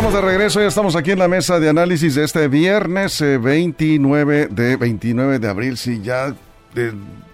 Estamos 0.00 0.14
de 0.14 0.30
regreso, 0.30 0.60
ya 0.62 0.66
estamos 0.66 0.96
aquí 0.96 1.10
en 1.10 1.18
la 1.18 1.28
mesa 1.28 1.60
de 1.60 1.68
análisis 1.68 2.14
de 2.14 2.24
este 2.24 2.48
viernes 2.48 3.20
29 3.20 4.40
eh, 4.40 4.48
de 4.50 4.76
29 4.76 5.38
de 5.38 5.46
abril, 5.46 5.76
sí, 5.76 6.00
ya 6.02 6.34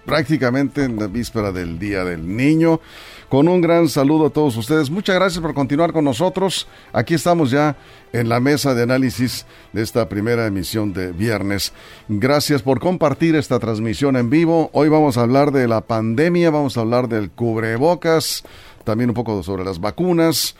prácticamente 0.05 0.83
en 0.83 0.99
la 0.99 1.07
víspera 1.07 1.53
del 1.53 1.79
Día 1.79 2.03
del 2.03 2.35
Niño. 2.35 2.81
Con 3.29 3.47
un 3.47 3.61
gran 3.61 3.87
saludo 3.87 4.25
a 4.25 4.29
todos 4.31 4.57
ustedes. 4.57 4.89
Muchas 4.89 5.15
gracias 5.15 5.41
por 5.41 5.53
continuar 5.53 5.93
con 5.93 6.03
nosotros. 6.03 6.67
Aquí 6.91 7.13
estamos 7.13 7.51
ya 7.51 7.77
en 8.11 8.27
la 8.27 8.41
mesa 8.41 8.75
de 8.75 8.83
análisis 8.83 9.45
de 9.71 9.81
esta 9.81 10.09
primera 10.09 10.45
emisión 10.45 10.91
de 10.91 11.13
viernes. 11.13 11.71
Gracias 12.09 12.63
por 12.63 12.81
compartir 12.81 13.37
esta 13.37 13.59
transmisión 13.59 14.17
en 14.17 14.29
vivo. 14.29 14.69
Hoy 14.73 14.89
vamos 14.89 15.17
a 15.17 15.21
hablar 15.21 15.53
de 15.53 15.69
la 15.69 15.79
pandemia, 15.79 16.51
vamos 16.51 16.75
a 16.75 16.81
hablar 16.81 17.07
del 17.07 17.31
cubrebocas, 17.31 18.43
también 18.83 19.11
un 19.11 19.13
poco 19.13 19.41
sobre 19.41 19.63
las 19.63 19.79
vacunas. 19.79 20.57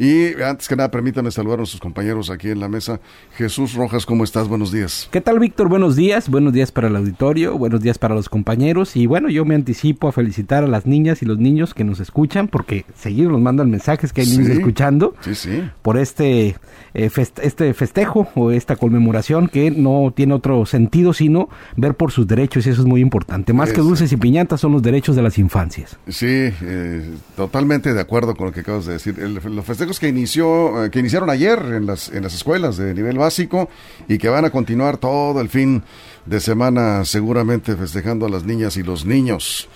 Y 0.00 0.40
antes 0.40 0.66
que 0.66 0.76
nada, 0.76 0.90
permítanme 0.90 1.30
saludar 1.30 1.56
a 1.56 1.58
nuestros 1.58 1.78
compañeros 1.78 2.30
aquí 2.30 2.48
en 2.48 2.58
la 2.58 2.70
mesa. 2.70 3.00
Jesús 3.36 3.74
Rojas, 3.74 4.06
¿cómo 4.06 4.24
estás? 4.24 4.48
Buenos 4.48 4.72
días. 4.72 5.10
¿Qué 5.12 5.20
tal, 5.20 5.38
Víctor? 5.38 5.68
Buenos 5.68 5.94
días. 5.94 6.30
Buenos 6.30 6.54
días 6.54 6.72
para 6.72 6.88
el 6.88 6.96
auditorio, 6.96 7.58
buenos 7.58 7.82
días 7.82 7.98
para 7.98 8.14
los 8.14 8.30
compañeros. 8.30 8.96
Y 8.96 9.04
bueno, 9.04 9.28
yo 9.28 9.44
me 9.44 9.54
anticipo 9.54 10.08
a 10.08 10.12
felicitar 10.12 10.64
a 10.64 10.68
las 10.68 10.86
niñas 10.86 11.20
y 11.20 11.26
los 11.26 11.36
niños 11.36 11.74
que 11.74 11.84
nos 11.84 12.00
escuchan, 12.00 12.48
porque 12.48 12.86
seguido 12.96 13.30
nos 13.30 13.42
mandan 13.42 13.70
mensajes 13.70 14.14
que 14.14 14.22
hay 14.22 14.28
niños 14.28 14.48
escuchando. 14.48 15.14
Sí, 15.20 15.34
sí. 15.34 15.64
Por 15.82 15.98
este, 15.98 16.56
eh, 16.94 17.10
este 17.42 17.74
festejo 17.74 18.26
o 18.36 18.52
esta 18.52 18.76
conmemoración 18.76 19.48
que 19.48 19.70
no 19.70 20.14
tiene 20.16 20.32
otro 20.32 20.64
sentido 20.64 21.12
sino 21.12 21.50
ver 21.76 21.94
por 21.94 22.10
sus 22.10 22.26
derechos, 22.26 22.66
y 22.66 22.70
eso 22.70 22.80
es 22.80 22.88
muy 22.88 23.02
importante. 23.02 23.52
Más 23.52 23.70
que 23.70 23.82
dulces 23.82 24.10
y 24.12 24.16
piñatas 24.16 24.62
son 24.62 24.72
los 24.72 24.80
derechos 24.80 25.14
de 25.14 25.20
las 25.20 25.36
infancias. 25.36 25.98
Sí, 26.08 26.26
eh, 26.62 27.10
totalmente 27.36 27.92
de 27.92 28.00
acuerdo 28.00 28.34
con 28.34 28.46
lo 28.46 28.52
que 28.54 28.60
acabas 28.60 28.86
de 28.86 28.94
decir. 28.94 29.16
El, 29.18 29.34
los 29.34 29.66
que 29.98 30.08
inició, 30.08 30.84
eh, 30.84 30.90
que 30.90 31.00
iniciaron 31.00 31.30
ayer 31.30 31.58
en 31.58 31.86
las, 31.86 32.10
en 32.10 32.22
las 32.22 32.34
escuelas 32.34 32.76
de 32.76 32.94
nivel 32.94 33.18
básico 33.18 33.68
y 34.08 34.18
que 34.18 34.28
van 34.28 34.44
a 34.44 34.50
continuar 34.50 34.98
todo 34.98 35.40
el 35.40 35.48
fin 35.48 35.82
de 36.26 36.40
semana 36.40 37.04
seguramente 37.04 37.74
festejando 37.76 38.26
a 38.26 38.28
las 38.28 38.44
niñas 38.44 38.76
y 38.76 38.82
los 38.82 39.04
niños. 39.04 39.68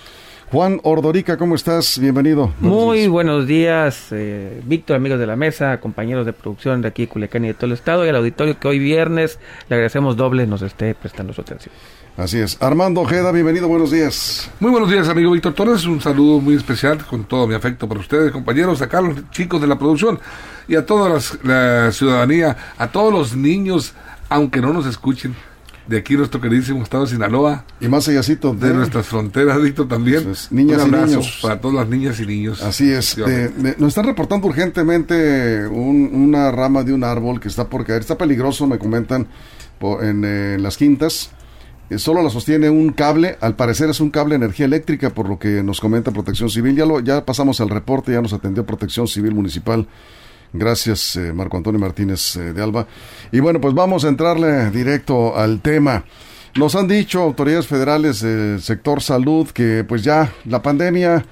Juan 0.51 0.79
Ordorica, 0.85 1.37
¿cómo 1.37 1.55
estás? 1.55 1.99
Bienvenido. 1.99 2.53
Muy 2.61 3.09
buenos 3.09 3.47
días, 3.47 4.09
eh, 4.13 4.61
Víctor, 4.65 4.97
amigos 4.97 5.19
de 5.19 5.27
la 5.27 5.37
mesa, 5.37 5.81
compañeros 5.81 6.27
de 6.27 6.33
producción 6.33 6.81
de 6.83 6.89
aquí, 6.89 7.07
Culiacán 7.07 7.45
y 7.45 7.49
de 7.49 7.55
todo 7.55 7.67
el 7.67 7.73
estado, 7.73 8.07
y 8.07 8.09
al 8.09 8.17
auditorio 8.17 8.59
que 8.59 8.69
hoy 8.69 8.79
viernes 8.79 9.39
le 9.69 9.77
agradecemos 9.77 10.17
doble 10.17 10.47
nos 10.47 10.63
esté 10.63 10.95
prestando 10.95 11.33
su 11.33 11.41
atención. 11.41 11.75
Así 12.17 12.39
es. 12.39 12.63
Armando 12.63 13.01
Ojeda, 13.01 13.33
bienvenido, 13.33 13.67
buenos 13.67 13.91
días. 13.91 14.49
Muy 14.61 14.71
buenos 14.71 14.89
días, 14.89 15.09
amigo 15.09 15.33
Víctor 15.33 15.55
Torres. 15.55 15.85
Un 15.87 16.01
saludo 16.01 16.41
muy 16.41 16.55
especial, 16.55 17.05
con 17.05 17.25
todo 17.25 17.49
mi 17.49 17.55
afecto 17.55 17.89
para 17.89 17.99
ustedes, 17.99 18.31
compañeros, 18.31 18.81
acá 18.83 19.01
los 19.01 19.29
chicos 19.31 19.61
de 19.61 19.67
la 19.67 19.77
producción 19.77 20.21
y 20.69 20.77
a 20.77 20.87
toda 20.87 21.21
la 21.43 21.91
ciudadanía, 21.91 22.57
a 22.79 22.89
todos 22.89 23.13
los 23.13 23.35
niños, 23.35 23.95
aunque 24.29 24.61
no 24.61 24.73
nos 24.73 24.87
escuchen, 24.87 25.35
de 25.87 25.99
aquí 25.99 26.17
nuestro 26.17 26.41
queridísimo 26.41 26.83
estado 26.83 27.05
de 27.05 27.11
Sinaloa. 27.11 27.65
Y 27.81 27.89
más 27.89 28.09
allácito 28.09 28.55
de, 28.55 28.73
nuestras 28.73 29.07
fronteras, 29.07 29.61
Víctor, 29.61 29.89
también. 29.89 30.33
niñas 30.51 30.87
y 30.87 30.91
niños. 30.91 31.39
Para 31.43 31.61
todas 31.61 31.77
las 31.77 31.89
niñas 31.89 32.19
y 32.21 32.27
niños. 32.27 32.63
Así 32.63 32.91
es. 32.91 33.17
nos 33.19 33.89
están 33.89 34.07
reportando 34.07 34.47
urgentemente 34.47 35.67
una 35.67 36.51
rama 36.51 36.83
de 36.83 36.93
un 36.93 37.05
árbol 37.05 37.41
que 37.41 37.49
está 37.49 37.69
por 37.69 37.85
caer. 37.85 38.01
Está 38.01 38.17
peligroso, 38.17 38.67
me 38.67 38.79
comentan, 38.79 39.27
en 40.01 40.25
eh, 40.25 40.57
las 40.59 40.77
quintas 40.77 41.31
eh, 41.91 41.99
solo 41.99 42.23
la 42.23 42.31
sostiene 42.31 42.71
un 42.71 42.93
cable, 42.93 43.37
al 43.41 43.57
parecer 43.57 43.91
es 43.91 44.01
un 44.01 44.11
cable 44.11 44.31
de 44.31 44.45
energía 44.45 44.67
eléctrica, 44.67 45.11
por 45.11 45.29
lo 45.29 45.39
que 45.39 45.63
nos 45.63 45.81
comenta 45.81 46.11
Protección 46.13 46.49
Civil. 46.49 46.77
Ya, 46.77 46.87
lo, 46.87 47.01
ya 47.01 47.25
pasamos 47.25 47.61
al 47.61 47.69
reporte, 47.69 48.13
ya 48.13 48.23
nos 48.23 48.33
atendió 48.33 48.65
Protección 48.65 49.07
Civil 49.07 49.35
Municipal. 49.35 49.87
Gracias, 50.57 51.17
eh, 51.17 51.33
Marco 51.33 51.57
Antonio 51.57 51.81
Martínez 51.81 52.37
eh, 52.37 52.53
de 52.53 52.63
Alba. 52.63 52.87
Y 53.33 53.41
bueno, 53.41 53.61
pues 53.61 53.75
vamos 53.75 54.05
a 54.05 54.09
entrarle 54.09 54.71
directo 54.71 55.37
al 55.37 55.61
tema. 55.61 56.05
Nos 56.55 56.77
han 56.77 56.87
dicho 56.87 57.21
autoridades 57.21 57.67
federales 57.67 58.21
del 58.21 58.63
sector 58.63 59.03
salud 59.03 59.49
que 59.51 59.83
pues 59.83 60.05
ya 60.05 60.33
la 60.45 60.63
pandemia 60.63 61.27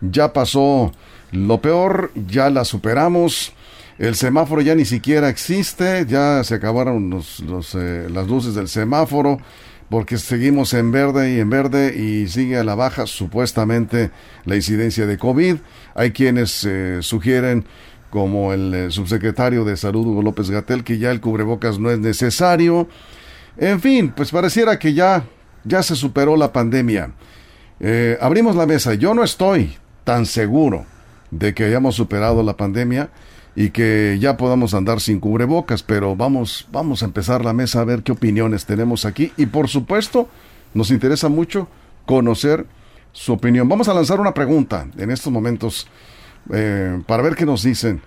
ya 0.00 0.32
pasó 0.32 0.92
lo 1.32 1.60
peor, 1.60 2.12
ya 2.28 2.50
la 2.50 2.64
superamos. 2.64 3.52
El 3.98 4.14
semáforo 4.14 4.60
ya 4.60 4.76
ni 4.76 4.84
siquiera 4.84 5.28
existe, 5.28 6.06
ya 6.06 6.44
se 6.44 6.54
acabaron 6.54 7.10
los, 7.10 7.40
las 7.40 8.28
luces 8.28 8.54
del 8.54 8.68
semáforo 8.68 9.40
porque 9.88 10.18
seguimos 10.18 10.74
en 10.74 10.92
verde 10.92 11.34
y 11.34 11.40
en 11.40 11.50
verde 11.50 11.96
y 11.96 12.28
sigue 12.28 12.58
a 12.58 12.64
la 12.64 12.74
baja 12.74 13.06
supuestamente 13.06 14.10
la 14.44 14.56
incidencia 14.56 15.06
de 15.06 15.18
COVID. 15.18 15.56
Hay 15.94 16.12
quienes 16.12 16.64
eh, 16.64 16.98
sugieren, 17.00 17.64
como 18.10 18.52
el 18.52 18.74
eh, 18.74 18.90
subsecretario 18.90 19.64
de 19.64 19.76
Salud 19.76 20.06
Hugo 20.06 20.22
López 20.22 20.50
Gatel, 20.50 20.84
que 20.84 20.98
ya 20.98 21.10
el 21.10 21.20
cubrebocas 21.20 21.78
no 21.78 21.90
es 21.90 21.98
necesario. 21.98 22.88
En 23.56 23.80
fin, 23.80 24.12
pues 24.16 24.30
pareciera 24.30 24.78
que 24.78 24.94
ya, 24.94 25.24
ya 25.64 25.82
se 25.82 25.96
superó 25.96 26.36
la 26.36 26.52
pandemia. 26.52 27.12
Eh, 27.80 28.16
abrimos 28.20 28.56
la 28.56 28.66
mesa. 28.66 28.94
Yo 28.94 29.14
no 29.14 29.22
estoy 29.24 29.76
tan 30.04 30.26
seguro 30.26 30.86
de 31.30 31.54
que 31.54 31.64
hayamos 31.64 31.96
superado 31.96 32.42
la 32.42 32.56
pandemia 32.56 33.10
y 33.54 33.70
que 33.70 34.16
ya 34.20 34.36
podamos 34.36 34.72
andar 34.74 35.00
sin 35.00 35.20
cubrebocas, 35.20 35.82
pero 35.82 36.14
vamos, 36.14 36.66
vamos 36.70 37.02
a 37.02 37.06
empezar 37.06 37.44
la 37.44 37.52
mesa 37.52 37.80
a 37.80 37.84
ver 37.84 38.02
qué 38.02 38.12
opiniones 38.12 38.64
tenemos 38.64 39.04
aquí 39.04 39.32
y 39.36 39.46
por 39.46 39.68
supuesto 39.68 40.28
nos 40.74 40.90
interesa 40.90 41.28
mucho 41.28 41.68
conocer 42.06 42.66
su 43.12 43.32
opinión. 43.32 43.68
Vamos 43.68 43.88
a 43.88 43.94
lanzar 43.94 44.20
una 44.20 44.32
pregunta 44.32 44.86
en 44.96 45.10
estos 45.10 45.32
momentos 45.32 45.88
eh, 46.52 47.02
para 47.06 47.22
ver 47.22 47.34
qué 47.34 47.46
nos 47.46 47.62
dicen. 47.62 48.00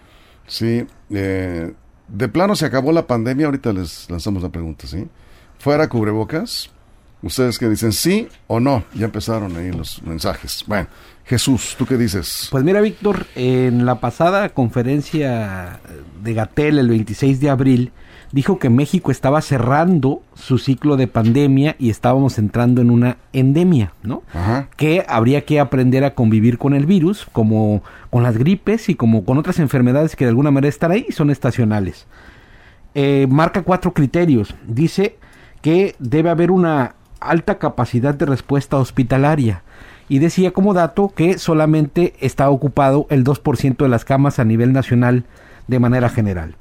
Sí, 0.47 0.85
eh, 1.09 1.73
de 2.07 2.27
plano 2.27 2.55
se 2.55 2.65
acabó 2.65 2.91
la 2.91 3.07
pandemia, 3.07 3.45
ahorita 3.45 3.71
les 3.73 4.09
lanzamos 4.09 4.43
la 4.43 4.49
pregunta, 4.49 4.87
¿sí? 4.87 5.07
¿Fuera 5.59 5.87
cubrebocas? 5.87 6.69
Ustedes 7.23 7.59
que 7.59 7.69
dicen 7.69 7.93
sí 7.93 8.27
o 8.47 8.59
no, 8.59 8.83
ya 8.95 9.05
empezaron 9.05 9.55
ahí 9.55 9.71
los 9.71 10.01
mensajes. 10.03 10.63
Bueno, 10.65 10.87
Jesús, 11.23 11.75
¿tú 11.77 11.85
qué 11.85 11.97
dices? 11.97 12.47
Pues 12.49 12.63
mira, 12.63 12.81
Víctor, 12.81 13.27
en 13.35 13.85
la 13.85 13.99
pasada 13.99 14.49
conferencia 14.49 15.79
de 16.23 16.33
Gatel 16.33 16.79
el 16.79 16.89
26 16.89 17.39
de 17.39 17.49
abril, 17.49 17.91
dijo 18.31 18.59
que 18.59 18.69
México 18.69 19.11
estaba 19.11 19.41
cerrando 19.41 20.21
su 20.35 20.57
ciclo 20.57 20.97
de 20.97 21.07
pandemia 21.07 21.75
y 21.79 21.89
estábamos 21.89 22.37
entrando 22.37 22.81
en 22.81 22.89
una 22.89 23.17
endemia, 23.33 23.93
¿no? 24.03 24.23
Que 24.77 25.05
habría 25.07 25.45
que 25.45 25.59
aprender 25.59 26.03
a 26.03 26.15
convivir 26.15 26.57
con 26.57 26.73
el 26.73 26.85
virus, 26.85 27.27
como 27.31 27.83
con 28.09 28.23
las 28.23 28.37
gripes 28.37 28.89
y 28.89 28.95
como 28.95 29.25
con 29.25 29.37
otras 29.37 29.59
enfermedades 29.59 30.15
que 30.15 30.25
de 30.25 30.29
alguna 30.29 30.51
manera 30.51 30.69
están 30.69 30.91
ahí 30.91 31.05
y 31.07 31.11
son 31.11 31.29
estacionales. 31.29 32.07
Eh, 32.93 33.27
marca 33.29 33.63
cuatro 33.63 33.93
criterios. 33.93 34.55
Dice 34.67 35.17
que 35.61 35.95
debe 35.99 36.29
haber 36.29 36.51
una 36.51 36.95
alta 37.19 37.59
capacidad 37.59 38.13
de 38.15 38.25
respuesta 38.25 38.77
hospitalaria 38.77 39.63
y 40.09 40.19
decía 40.19 40.51
como 40.51 40.73
dato 40.73 41.13
que 41.15 41.37
solamente 41.37 42.15
está 42.19 42.49
ocupado 42.49 43.07
el 43.09 43.23
2% 43.23 43.77
de 43.77 43.87
las 43.87 44.03
camas 44.03 44.39
a 44.39 44.45
nivel 44.45 44.73
nacional 44.73 45.25
de 45.67 45.79
manera 45.79 46.09
general. 46.09 46.55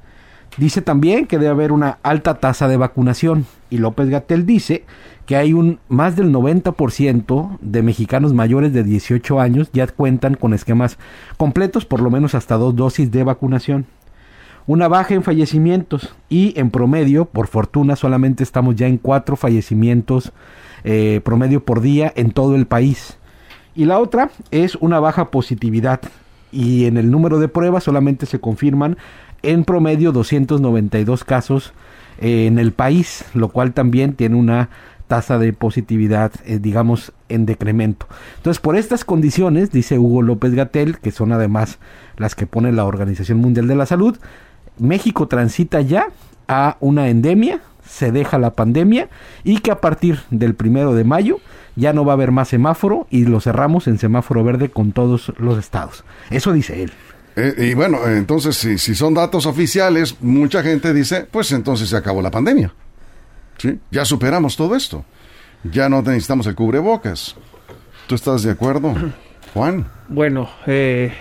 Dice 0.57 0.81
también 0.81 1.27
que 1.27 1.37
debe 1.37 1.51
haber 1.51 1.71
una 1.71 1.99
alta 2.03 2.39
tasa 2.39 2.67
de 2.67 2.75
vacunación 2.75 3.45
y 3.69 3.77
López 3.77 4.09
Gatel 4.09 4.45
dice 4.45 4.83
que 5.25 5.37
hay 5.37 5.53
un 5.53 5.79
más 5.87 6.17
del 6.17 6.33
90% 6.33 7.57
de 7.61 7.81
mexicanos 7.83 8.33
mayores 8.33 8.73
de 8.73 8.83
18 8.83 9.39
años 9.39 9.69
ya 9.71 9.87
cuentan 9.87 10.35
con 10.35 10.53
esquemas 10.53 10.97
completos, 11.37 11.85
por 11.85 12.01
lo 12.01 12.09
menos 12.09 12.35
hasta 12.35 12.57
dos 12.57 12.75
dosis 12.75 13.11
de 13.11 13.23
vacunación. 13.23 13.85
Una 14.67 14.87
baja 14.87 15.13
en 15.13 15.23
fallecimientos 15.23 16.13
y 16.29 16.53
en 16.59 16.69
promedio, 16.69 17.25
por 17.25 17.47
fortuna, 17.47 17.95
solamente 17.95 18.43
estamos 18.43 18.75
ya 18.75 18.87
en 18.87 18.97
cuatro 18.97 19.35
fallecimientos 19.35 20.33
eh, 20.83 21.21
promedio 21.23 21.63
por 21.63 21.81
día 21.81 22.11
en 22.15 22.31
todo 22.31 22.55
el 22.55 22.67
país. 22.67 23.17
Y 23.73 23.85
la 23.85 23.99
otra 23.99 24.29
es 24.51 24.75
una 24.75 24.99
baja 24.99 25.31
positividad. 25.31 26.01
Y 26.51 26.85
en 26.85 26.97
el 26.97 27.09
número 27.09 27.39
de 27.39 27.47
pruebas 27.47 27.85
solamente 27.85 28.25
se 28.25 28.39
confirman 28.39 28.97
en 29.43 29.63
promedio 29.63 30.11
292 30.11 31.23
casos 31.23 31.73
en 32.19 32.59
el 32.59 32.71
país, 32.71 33.25
lo 33.33 33.49
cual 33.49 33.73
también 33.73 34.13
tiene 34.13 34.35
una 34.35 34.69
tasa 35.07 35.37
de 35.37 35.51
positividad, 35.51 36.31
eh, 36.45 36.59
digamos, 36.59 37.11
en 37.27 37.45
decremento. 37.45 38.07
Entonces, 38.37 38.61
por 38.61 38.77
estas 38.77 39.03
condiciones, 39.03 39.71
dice 39.71 39.99
Hugo 39.99 40.21
López 40.21 40.53
Gatel, 40.53 40.99
que 40.99 41.11
son 41.11 41.33
además 41.33 41.79
las 42.15 42.33
que 42.33 42.45
pone 42.45 42.71
la 42.71 42.85
Organización 42.85 43.39
Mundial 43.39 43.67
de 43.67 43.75
la 43.75 43.85
Salud, 43.85 44.17
México 44.77 45.27
transita 45.27 45.81
ya 45.81 46.07
a 46.47 46.77
una 46.79 47.09
endemia, 47.09 47.59
se 47.85 48.13
deja 48.13 48.37
la 48.37 48.51
pandemia 48.51 49.09
y 49.43 49.57
que 49.57 49.71
a 49.71 49.81
partir 49.81 50.21
del 50.29 50.55
primero 50.55 50.93
de 50.93 51.03
mayo 51.03 51.39
ya 51.75 51.91
no 51.91 52.05
va 52.05 52.13
a 52.13 52.15
haber 52.15 52.31
más 52.31 52.47
semáforo 52.47 53.05
y 53.09 53.25
lo 53.25 53.41
cerramos 53.41 53.87
en 53.87 53.97
semáforo 53.97 54.45
verde 54.45 54.69
con 54.69 54.93
todos 54.93 55.33
los 55.37 55.59
estados. 55.59 56.05
Eso 56.29 56.53
dice 56.53 56.83
él. 56.83 56.91
Eh, 57.41 57.69
y 57.69 57.73
bueno, 57.73 58.07
entonces 58.07 58.55
si, 58.55 58.77
si 58.77 58.93
son 58.93 59.13
datos 59.13 59.45
oficiales, 59.45 60.15
mucha 60.21 60.61
gente 60.61 60.93
dice, 60.93 61.27
pues 61.29 61.51
entonces 61.51 61.89
se 61.89 61.97
acabó 61.97 62.21
la 62.21 62.29
pandemia. 62.29 62.73
¿Sí? 63.57 63.79
Ya 63.89 64.05
superamos 64.05 64.55
todo 64.55 64.75
esto. 64.75 65.05
Ya 65.63 65.89
no 65.89 66.01
necesitamos 66.01 66.45
el 66.47 66.55
cubrebocas. 66.55 67.35
¿Tú 68.07 68.15
estás 68.15 68.43
de 68.43 68.51
acuerdo, 68.51 68.93
Juan? 69.53 69.87
Bueno, 70.07 70.49
eh, 70.67 71.13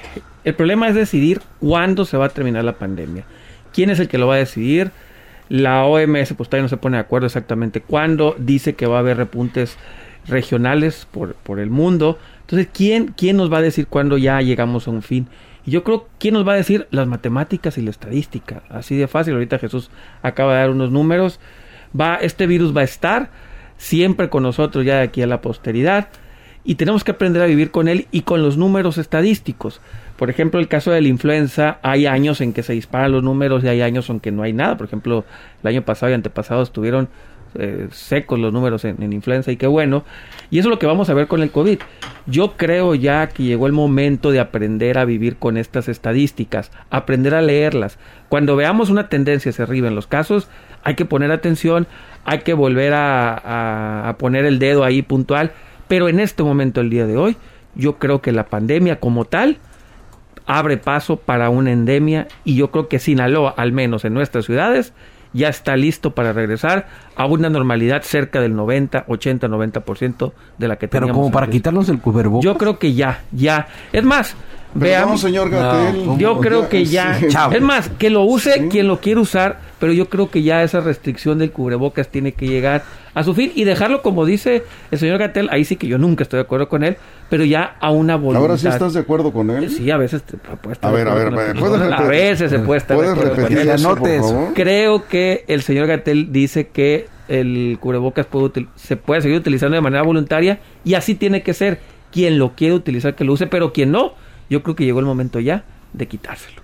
el 0.44 0.54
problema 0.54 0.88
es 0.88 0.94
decidir 0.94 1.40
cuándo 1.58 2.04
se 2.04 2.16
va 2.16 2.26
a 2.26 2.30
terminar 2.30 2.64
la 2.64 2.78
pandemia. 2.78 3.24
¿Quién 3.72 3.90
es 3.90 3.98
el 4.00 4.08
que 4.08 4.18
lo 4.18 4.26
va 4.26 4.34
a 4.34 4.38
decidir? 4.38 4.90
La 5.48 5.84
OMS 5.84 6.34
pues 6.34 6.48
todavía 6.48 6.62
no 6.62 6.68
se 6.68 6.76
pone 6.76 6.96
de 6.96 7.02
acuerdo 7.02 7.26
exactamente 7.26 7.80
cuándo. 7.80 8.36
Dice 8.38 8.74
que 8.74 8.86
va 8.86 8.96
a 8.96 9.00
haber 9.00 9.16
repuntes 9.16 9.76
regionales 10.26 11.06
por, 11.10 11.34
por 11.34 11.60
el 11.60 11.70
mundo. 11.70 12.18
Entonces, 12.42 12.68
¿quién, 12.72 13.14
¿quién 13.16 13.36
nos 13.36 13.52
va 13.52 13.58
a 13.58 13.62
decir 13.62 13.86
cuándo 13.86 14.18
ya 14.18 14.40
llegamos 14.40 14.86
a 14.86 14.90
un 14.90 15.02
fin? 15.02 15.28
Yo 15.70 15.84
creo, 15.84 16.08
¿quién 16.18 16.34
nos 16.34 16.46
va 16.46 16.54
a 16.54 16.56
decir? 16.56 16.88
Las 16.90 17.06
matemáticas 17.06 17.78
y 17.78 17.82
la 17.82 17.90
estadística. 17.90 18.62
Así 18.68 18.96
de 18.96 19.06
fácil. 19.06 19.34
Ahorita 19.34 19.58
Jesús 19.58 19.90
acaba 20.22 20.54
de 20.54 20.60
dar 20.60 20.70
unos 20.70 20.90
números. 20.90 21.38
Va, 21.98 22.16
este 22.16 22.46
virus 22.46 22.76
va 22.76 22.80
a 22.80 22.84
estar 22.84 23.30
siempre 23.76 24.28
con 24.28 24.42
nosotros 24.42 24.84
ya 24.84 24.96
de 24.96 25.02
aquí 25.02 25.22
a 25.22 25.26
la 25.26 25.40
posteridad. 25.40 26.08
Y 26.64 26.74
tenemos 26.74 27.04
que 27.04 27.12
aprender 27.12 27.40
a 27.40 27.46
vivir 27.46 27.70
con 27.70 27.88
él 27.88 28.08
y 28.10 28.22
con 28.22 28.42
los 28.42 28.56
números 28.56 28.98
estadísticos. 28.98 29.80
Por 30.16 30.28
ejemplo, 30.28 30.60
el 30.60 30.68
caso 30.68 30.90
de 30.90 31.00
la 31.00 31.08
influenza, 31.08 31.78
hay 31.82 32.06
años 32.06 32.40
en 32.40 32.52
que 32.52 32.62
se 32.62 32.74
disparan 32.74 33.12
los 33.12 33.22
números 33.22 33.64
y 33.64 33.68
hay 33.68 33.80
años 33.80 34.10
en 34.10 34.20
que 34.20 34.32
no 34.32 34.42
hay 34.42 34.52
nada. 34.52 34.76
Por 34.76 34.86
ejemplo, 34.86 35.24
el 35.62 35.68
año 35.68 35.82
pasado 35.82 36.10
y 36.10 36.14
antepasado 36.14 36.62
estuvieron 36.62 37.08
eh, 37.54 37.88
secos 37.90 38.38
los 38.38 38.52
números 38.52 38.84
en, 38.84 39.02
en, 39.02 39.12
influenza 39.12 39.52
y 39.52 39.56
qué 39.56 39.66
bueno. 39.66 40.04
Y 40.50 40.58
eso 40.58 40.68
es 40.68 40.70
lo 40.70 40.78
que 40.78 40.86
vamos 40.86 41.10
a 41.10 41.14
ver 41.14 41.26
con 41.26 41.42
el 41.42 41.50
COVID. 41.50 41.78
Yo 42.26 42.56
creo 42.56 42.94
ya 42.94 43.28
que 43.28 43.42
llegó 43.42 43.66
el 43.66 43.72
momento 43.72 44.30
de 44.30 44.40
aprender 44.40 44.98
a 44.98 45.04
vivir 45.04 45.36
con 45.36 45.56
estas 45.56 45.88
estadísticas, 45.88 46.70
aprender 46.90 47.34
a 47.34 47.42
leerlas. 47.42 47.98
Cuando 48.28 48.56
veamos 48.56 48.90
una 48.90 49.08
tendencia 49.08 49.50
hacia 49.50 49.64
arriba 49.64 49.88
en 49.88 49.94
los 49.94 50.06
casos, 50.06 50.48
hay 50.82 50.94
que 50.94 51.04
poner 51.04 51.30
atención, 51.30 51.86
hay 52.24 52.40
que 52.40 52.54
volver 52.54 52.94
a, 52.94 53.34
a, 53.34 54.08
a 54.08 54.18
poner 54.18 54.44
el 54.44 54.58
dedo 54.58 54.84
ahí 54.84 55.02
puntual. 55.02 55.52
Pero 55.88 56.08
en 56.08 56.20
este 56.20 56.42
momento, 56.42 56.80
el 56.80 56.90
día 56.90 57.06
de 57.06 57.16
hoy, 57.16 57.36
yo 57.74 57.98
creo 57.98 58.20
que 58.20 58.32
la 58.32 58.46
pandemia 58.46 59.00
como 59.00 59.24
tal 59.24 59.58
abre 60.46 60.76
paso 60.78 61.16
para 61.16 61.48
una 61.48 61.70
endemia 61.70 62.26
y 62.44 62.56
yo 62.56 62.70
creo 62.70 62.88
que 62.88 62.98
Sinaloa, 62.98 63.54
al 63.56 63.72
menos 63.72 64.04
en 64.04 64.14
nuestras 64.14 64.46
ciudades, 64.46 64.92
ya 65.32 65.48
está 65.48 65.76
listo 65.76 66.14
para 66.14 66.32
regresar 66.32 66.86
a 67.16 67.26
una 67.26 67.48
normalidad 67.48 68.02
cerca 68.02 68.40
del 68.40 68.54
90, 68.56 69.04
80, 69.06 69.48
90% 69.48 70.32
de 70.58 70.68
la 70.68 70.76
que 70.76 70.88
Pero 70.88 71.06
teníamos. 71.06 71.22
como 71.22 71.32
para 71.32 71.48
quitarnos 71.48 71.88
el 71.88 72.00
cubrebocas. 72.00 72.44
Yo 72.44 72.56
creo 72.56 72.78
que 72.78 72.94
ya, 72.94 73.22
ya. 73.32 73.68
Es 73.92 74.04
más, 74.04 74.36
veamos. 74.74 75.20
señor 75.20 75.50
Gatel. 75.50 76.06
No, 76.06 76.18
yo 76.18 76.38
creo 76.40 76.68
que 76.68 76.84
ya. 76.84 77.14
Sí. 77.18 77.26
Es 77.52 77.60
más, 77.60 77.88
que 77.98 78.10
lo 78.10 78.22
use 78.22 78.52
Sí. 78.54 78.68
quien 78.70 78.86
lo 78.88 79.00
quiere 79.00 79.20
usar, 79.20 79.60
pero 79.78 79.92
yo 79.92 80.08
creo 80.08 80.30
que 80.30 80.42
ya 80.42 80.62
esa 80.62 80.80
restricción 80.80 81.38
del 81.38 81.50
cubrebocas 81.52 82.08
tiene 82.08 82.32
que 82.32 82.46
llegar 82.46 82.82
a 83.14 83.24
su 83.24 83.34
fin 83.34 83.50
y 83.54 83.64
dejarlo 83.64 84.02
como 84.02 84.24
dice 84.24 84.62
el 84.92 84.98
señor 84.98 85.18
Gatel, 85.18 85.48
ahí 85.50 85.64
sí 85.64 85.74
que 85.76 85.88
yo 85.88 85.98
nunca 85.98 86.22
estoy 86.22 86.38
de 86.38 86.42
acuerdo 86.42 86.68
con 86.68 86.84
él, 86.84 86.96
pero 87.28 87.44
ya 87.44 87.76
a 87.80 87.90
una 87.90 88.14
voluntad. 88.16 88.42
Ahora 88.42 88.56
sí 88.58 88.68
estás 88.68 88.92
de 88.94 89.00
acuerdo 89.00 89.32
con 89.32 89.50
él. 89.50 89.68
Sí, 89.70 89.90
a 89.90 89.96
veces 89.96 90.22
te 90.22 90.36
puede 90.36 90.74
estar 90.74 90.90
A 90.90 90.94
ver, 90.94 91.06
de 91.06 91.10
a 91.10 91.14
ver, 91.14 91.26
acuerdo 91.26 91.52
con 91.54 91.60
¿puedes 91.70 91.86
él. 91.86 91.92
A 91.92 91.96
repetir? 91.96 92.08
veces 92.30 92.50
se 92.50 92.58
puede 92.60 92.78
estar 92.78 92.96
de 92.96 93.02
¿Puedes 93.02 93.12
acuerdo 93.18 93.34
con 93.34 93.42
repetir 93.50 93.68
eso, 93.70 93.88
por 93.96 94.08
favor? 94.08 94.54
Creo 94.54 95.08
que 95.08 95.44
el 95.48 95.62
señor 95.62 95.86
Gatel 95.88 96.32
dice 96.32 96.68
que 96.68 97.08
el 97.28 97.78
cubrebocas 97.80 98.26
puede 98.26 98.46
util- 98.46 98.68
se 98.76 98.96
puede 98.96 99.20
seguir 99.22 99.38
utilizando 99.38 99.74
de 99.76 99.80
manera 99.80 100.02
voluntaria 100.02 100.60
y 100.84 100.94
así 100.94 101.14
tiene 101.14 101.42
que 101.42 101.54
ser. 101.54 101.80
Quien 102.12 102.38
lo 102.40 102.56
quiere 102.56 102.74
utilizar 102.74 103.14
que 103.14 103.22
lo 103.22 103.32
use, 103.34 103.46
pero 103.46 103.72
quien 103.72 103.92
no, 103.92 104.14
yo 104.50 104.62
creo 104.62 104.76
que 104.76 104.84
llegó 104.84 105.00
el 105.00 105.06
momento 105.06 105.40
ya 105.40 105.64
de 105.94 106.06
quitárselo. 106.06 106.60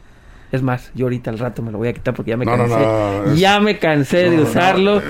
Es 0.53 0.63
más, 0.63 0.93
yo 0.95 1.07
ahorita 1.07 1.29
al 1.31 1.41
rato 1.41 1.61
me 1.61 1.73
lo 1.73 1.79
voy 1.79 1.89
a 1.89 1.93
quitar 1.93 2.15
porque 2.15 2.31
ya 2.31 2.37
me 2.37 2.45
No, 2.45 2.57
cansé. 2.57 2.77
no, 2.77 3.35
ya 3.35 3.59
me 3.59 3.79
cansé 3.81 4.31
de 4.31 4.41
usarlo 4.41 5.03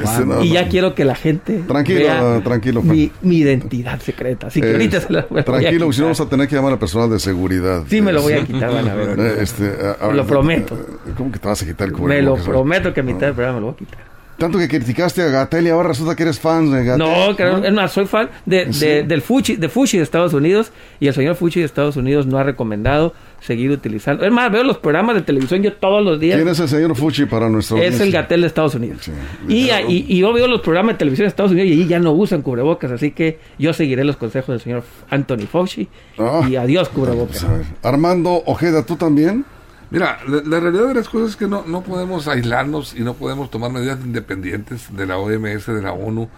y 0.42 0.48
ya 0.52 0.66
quiero 0.68 0.94
que 0.94 1.04
la 1.04 1.14
gente 1.14 1.58
Tranquilo, 1.68 1.98
vea 2.00 2.40
tranquilo, 2.42 2.82
mi, 2.82 3.12
mi 3.20 3.36
identidad 3.38 4.00
secreta. 4.00 4.46
Así 4.46 4.62
que 4.62 4.68
Eh, 4.70 4.72
ahorita 4.72 5.00
se 5.02 5.12
la 5.12 5.26
voy 5.28 5.40
a 5.40 5.44
tranquilo, 5.44 5.92
si 5.92 6.00
no 6.00 6.06
vamos 6.06 6.20
a 6.22 6.28
tener 6.28 6.48
que 6.48 6.56
llamar 6.56 6.72
al 6.72 6.78
personal 6.78 7.10
de 7.10 7.18
seguridad. 7.18 7.84
Sí, 7.86 8.00
me 8.00 8.14
lo 8.14 8.22
voy 8.22 8.32
a 8.32 8.44
quitar, 8.46 8.72
van 8.72 8.88
a 8.88 8.94
ver. 8.94 9.20
eh, 9.20 9.36
Este, 9.42 9.70
a- 10.00 10.06
a- 10.06 10.12
Lo 10.12 10.26
prometo. 10.26 10.74
eh, 10.74 11.12
¿Cómo 11.16 11.30
que 11.30 11.38
te 11.38 11.46
vas 11.48 11.62
a 11.62 11.66
quitar 11.66 11.88
el 11.88 11.94
Me 11.98 12.22
lo 12.22 12.36
prometo 12.36 12.94
que 12.94 13.00
a 13.00 13.02
mitad 13.02 13.26
del 13.26 13.34
programa 13.34 13.56
me 13.58 13.60
lo 13.60 13.66
voy 13.66 13.74
a 13.74 13.78
quitar. 13.78 14.15
Tanto 14.38 14.58
que 14.58 14.68
criticaste 14.68 15.22
a 15.22 15.26
Gatel 15.28 15.66
y 15.66 15.70
ahora 15.70 15.88
resulta 15.88 16.14
que 16.14 16.22
eres 16.22 16.38
fan 16.38 16.70
de 16.70 16.84
Gatel. 16.84 16.98
No, 16.98 17.34
claro, 17.34 17.64
es 17.64 17.72
más, 17.72 17.90
soy 17.92 18.04
fan 18.06 18.28
de, 18.44 18.66
de- 18.66 18.72
Sí. 18.72 18.86
del 19.06 19.22
Fuchi, 19.22 19.56
de 19.56 19.68
Fuchi 19.70 19.96
de 19.96 20.02
Estados 20.02 20.34
Unidos 20.34 20.72
y 21.00 21.06
el 21.08 21.14
señor 21.14 21.36
Fuchi 21.36 21.60
de 21.60 21.66
Estados 21.66 21.96
Unidos 21.96 22.26
no 22.26 22.36
ha 22.36 22.42
recomendado 22.42 23.14
seguir 23.40 23.70
utilizando. 23.70 24.24
Es 24.26 24.32
más, 24.32 24.52
veo 24.52 24.62
los 24.64 24.76
programas 24.78 25.14
de 25.14 25.22
televisión 25.22 25.62
yo 25.62 25.72
todos 25.72 26.04
los 26.04 26.20
días. 26.20 26.36
¿Quién 26.36 26.48
es 26.48 26.60
el 26.60 26.68
señor 26.68 26.94
Fuchi 26.96 27.24
para 27.24 27.48
nuestro 27.48 27.78
Es 27.78 27.98
el 28.00 28.10
Gatel 28.12 28.42
de 28.42 28.46
Estados 28.48 28.74
Unidos. 28.74 28.98
Sí. 29.02 29.12
Y, 29.48 29.66
Claro. 29.68 29.86
y, 29.88 30.04
y 30.08 30.18
yo 30.18 30.32
veo 30.34 30.46
los 30.48 30.60
programas 30.60 30.94
de 30.94 30.98
televisión 30.98 31.24
de 31.24 31.28
Estados 31.28 31.52
Unidos 31.52 31.68
y 31.70 31.72
allí 31.72 31.86
ya 31.86 31.98
no 31.98 32.12
usan 32.12 32.42
cubrebocas, 32.42 32.90
así 32.92 33.12
que 33.12 33.38
yo 33.58 33.72
seguiré 33.72 34.04
los 34.04 34.16
consejos 34.18 34.48
del 34.48 34.60
señor 34.60 34.84
Anthony 35.08 35.46
Fauci 35.50 35.88
Ah. 36.18 36.46
y 36.50 36.56
adiós 36.56 36.88
cubrebocas. 36.90 37.42
Ver, 37.48 37.64
Armando 37.82 38.42
Ojeda, 38.44 38.84
¿tú 38.84 38.96
también? 38.96 39.44
Mira, 39.90 40.18
la, 40.26 40.60
realidad 40.60 40.88
de 40.88 40.94
las 40.94 41.08
cosas 41.08 41.30
es 41.30 41.36
que 41.36 41.46
no, 41.46 41.64
no 41.66 41.82
podemos 41.82 42.26
aislarnos 42.26 42.94
y 42.94 43.02
no 43.02 43.14
podemos 43.14 43.50
tomar 43.50 43.70
medidas 43.70 43.98
independientes 44.04 44.88
de 44.94 45.06
la 45.06 45.16
OMS, 45.18 45.66
de 45.66 45.80
la 45.82 45.92
ONU, 45.92 46.28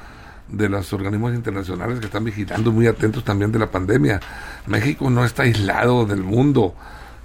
de 0.48 0.68
los 0.68 0.92
organismos 0.92 1.34
internacionales 1.34 1.98
que 2.00 2.06
están 2.06 2.24
vigilando 2.24 2.72
muy 2.72 2.86
atentos 2.86 3.24
también 3.24 3.50
de 3.52 3.58
la 3.58 3.70
pandemia. 3.70 4.20
México 4.66 5.08
no 5.08 5.24
está 5.24 5.44
aislado 5.44 6.04
del 6.04 6.22
mundo. 6.22 6.74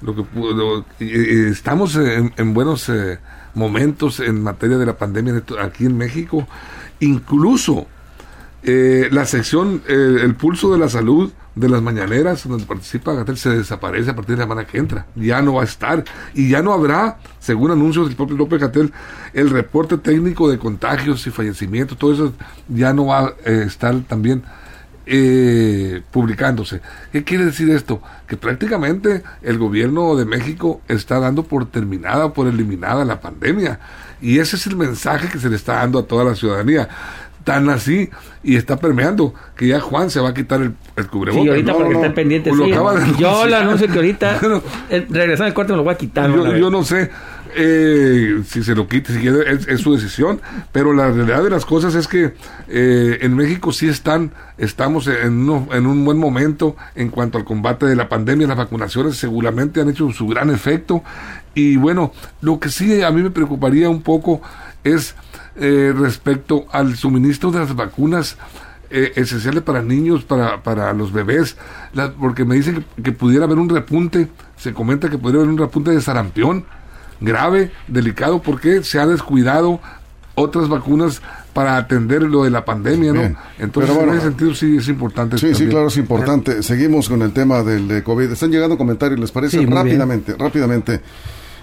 Lo 0.01 0.15
que 0.15 0.25
lo- 0.33 0.85
estamos 0.99 1.95
en, 1.95 2.33
en 2.37 2.53
buenos 2.53 2.87
eh, 2.89 3.19
momentos 3.53 4.19
en 4.19 4.43
materia 4.43 4.77
de 4.77 4.85
la 4.85 4.97
pandemia 4.97 5.41
aquí 5.61 5.85
en 5.85 5.97
México. 5.97 6.47
Incluso 6.99 7.87
eh, 8.63 9.09
la 9.11 9.25
sección 9.25 9.81
eh, 9.87 10.17
El 10.21 10.35
Pulso 10.35 10.71
de 10.71 10.79
la 10.79 10.89
Salud 10.89 11.31
de 11.55 11.69
las 11.69 11.81
mañaneras, 11.81 12.47
donde 12.47 12.65
participa 12.65 13.13
Gatel, 13.13 13.37
se 13.37 13.49
desaparece 13.49 14.11
a 14.11 14.15
partir 14.15 14.35
de 14.35 14.39
la 14.39 14.45
semana 14.45 14.65
que 14.65 14.77
entra. 14.77 15.05
Ya 15.15 15.41
no 15.41 15.55
va 15.55 15.61
a 15.61 15.65
estar. 15.65 16.03
Y 16.33 16.49
ya 16.49 16.61
no 16.61 16.73
habrá, 16.73 17.19
según 17.39 17.71
anuncios 17.71 18.07
del 18.07 18.15
propio 18.15 18.37
López 18.37 18.59
Gatel, 18.59 18.91
el 19.33 19.49
reporte 19.49 19.97
técnico 19.97 20.49
de 20.49 20.57
contagios 20.57 21.25
y 21.27 21.31
fallecimientos. 21.31 21.97
Todo 21.97 22.13
eso 22.13 22.33
ya 22.69 22.93
no 22.93 23.07
va 23.07 23.19
a 23.19 23.33
eh, 23.45 23.63
estar 23.67 23.95
también 24.01 24.43
eh, 25.05 26.01
publicándose. 26.11 26.81
¿Qué 27.11 27.23
quiere 27.23 27.45
decir 27.45 27.69
esto? 27.69 28.01
Que 28.25 28.37
prácticamente 28.37 29.21
el 29.41 29.57
gobierno 29.57 30.15
de 30.15 30.25
México 30.25 30.81
está 30.87 31.19
dando 31.19 31.43
por 31.43 31.65
terminada, 31.65 32.33
por 32.33 32.47
eliminada 32.47 33.03
la 33.03 33.19
pandemia. 33.19 33.79
Y 34.21 34.39
ese 34.39 34.55
es 34.55 34.65
el 34.67 34.77
mensaje 34.77 35.27
que 35.27 35.39
se 35.39 35.49
le 35.49 35.57
está 35.57 35.73
dando 35.73 35.99
a 35.99 36.07
toda 36.07 36.23
la 36.23 36.35
ciudadanía. 36.35 36.87
Tan 37.43 37.69
así, 37.69 38.09
y 38.41 38.55
está 38.55 38.77
permeando, 38.77 39.33
que 39.57 39.67
ya 39.67 39.79
Juan 39.81 40.09
se 40.09 40.19
va 40.21 40.29
a 40.29 40.33
quitar 40.33 40.61
el, 40.61 40.73
el 40.95 41.07
cubrebocas. 41.07 41.43
Sí, 41.43 41.49
ahorita 41.49 41.71
no, 41.73 41.77
porque 41.77 41.93
no, 41.93 42.01
está 42.01 42.13
pendiente. 42.15 42.51
lo 42.51 42.63
sí. 42.65 42.71
de 42.71 43.17
Yo 43.19 43.45
le 43.47 43.55
anuncio 43.55 43.87
que 43.87 43.95
ahorita, 43.95 44.37
Bueno. 44.41 44.61
eh, 44.89 45.05
regresando 45.09 45.45
al 45.45 45.53
corte, 45.53 45.73
me 45.73 45.77
lo 45.77 45.83
voy 45.83 45.93
a 45.93 45.97
quitar. 45.97 46.29
Yo, 46.31 46.69
no 46.69 46.83
sé 46.85 47.09
eh, 47.55 48.41
si 48.45 48.63
se 48.63 48.73
lo 48.75 48.87
quite, 48.87 49.13
si 49.13 49.19
quiere, 49.19 49.51
es, 49.51 49.67
es 49.67 49.81
su 49.81 49.93
decisión, 49.93 50.41
pero 50.71 50.93
la 50.93 51.11
realidad 51.11 51.43
de 51.43 51.49
las 51.49 51.65
cosas 51.65 51.95
es 51.95 52.07
que 52.07 52.33
eh, 52.67 53.17
en 53.21 53.35
México 53.35 53.71
sí 53.71 53.87
están, 53.87 54.31
estamos 54.57 55.07
en, 55.07 55.33
uno- 55.49 55.67
en 55.73 55.85
un 55.85 56.03
buen 56.05 56.17
momento 56.17 56.75
en 56.95 57.09
cuanto 57.09 57.37
al 57.37 57.43
combate 57.45 57.85
de 57.85 57.95
la 57.95 58.09
pandemia, 58.09 58.47
las 58.47 58.57
vacunaciones 58.57 59.17
seguramente 59.17 59.81
han 59.81 59.89
hecho 59.89 60.09
su 60.11 60.27
gran 60.27 60.49
efecto 60.49 61.03
y 61.55 61.75
bueno, 61.75 62.11
lo 62.41 62.59
que 62.59 62.69
sí 62.69 63.01
a 63.03 63.11
mí 63.11 63.21
me 63.21 63.29
preocuparía 63.31 63.89
un 63.89 64.01
poco 64.01 64.41
es 64.83 65.15
eh, 65.55 65.93
respecto 65.95 66.65
al 66.71 66.95
suministro 66.95 67.51
de 67.51 67.59
las 67.59 67.75
vacunas 67.75 68.37
eh, 68.89 69.11
esenciales 69.15 69.63
para 69.63 69.81
niños, 69.81 70.23
para, 70.23 70.61
para 70.63 70.93
los 70.93 71.11
bebés, 71.11 71.57
la- 71.93 72.11
porque 72.11 72.45
me 72.45 72.55
dicen 72.55 72.85
que, 72.95 73.03
que 73.03 73.11
pudiera 73.11 73.45
haber 73.45 73.57
un 73.57 73.69
repunte, 73.69 74.27
se 74.57 74.73
comenta 74.73 75.09
que 75.09 75.17
pudiera 75.17 75.39
haber 75.41 75.51
un 75.51 75.57
repunte 75.57 75.91
de 75.91 76.01
sarampión 76.01 76.65
grave, 77.19 77.71
delicado, 77.87 78.41
porque 78.41 78.83
se 78.83 78.99
ha 78.99 79.07
descuidado 79.07 79.79
otras 80.35 80.67
vacunas 80.67 81.21
para 81.53 81.77
atender 81.77 82.23
lo 82.23 82.43
de 82.43 82.49
la 82.49 82.65
pandemia, 82.65 83.13
¿no? 83.13 83.19
Bien. 83.19 83.37
Entonces, 83.59 83.95
bueno, 83.95 84.11
en 84.13 84.17
ese 84.17 84.27
sentido 84.29 84.55
sí 84.55 84.77
es 84.77 84.87
importante. 84.89 85.37
Sí, 85.37 85.53
sí, 85.53 85.67
claro, 85.67 85.87
es 85.87 85.97
importante. 85.97 86.63
Seguimos 86.63 87.07
con 87.07 87.21
el 87.21 87.31
tema 87.31 87.61
del 87.61 87.87
de 87.87 88.03
COVID. 88.03 88.31
Están 88.31 88.49
llegando 88.51 88.75
comentarios, 88.77 89.19
¿les 89.19 89.31
parece? 89.31 89.59
Sí, 89.59 89.65
rápidamente, 89.67 90.35
rápidamente. 90.37 91.01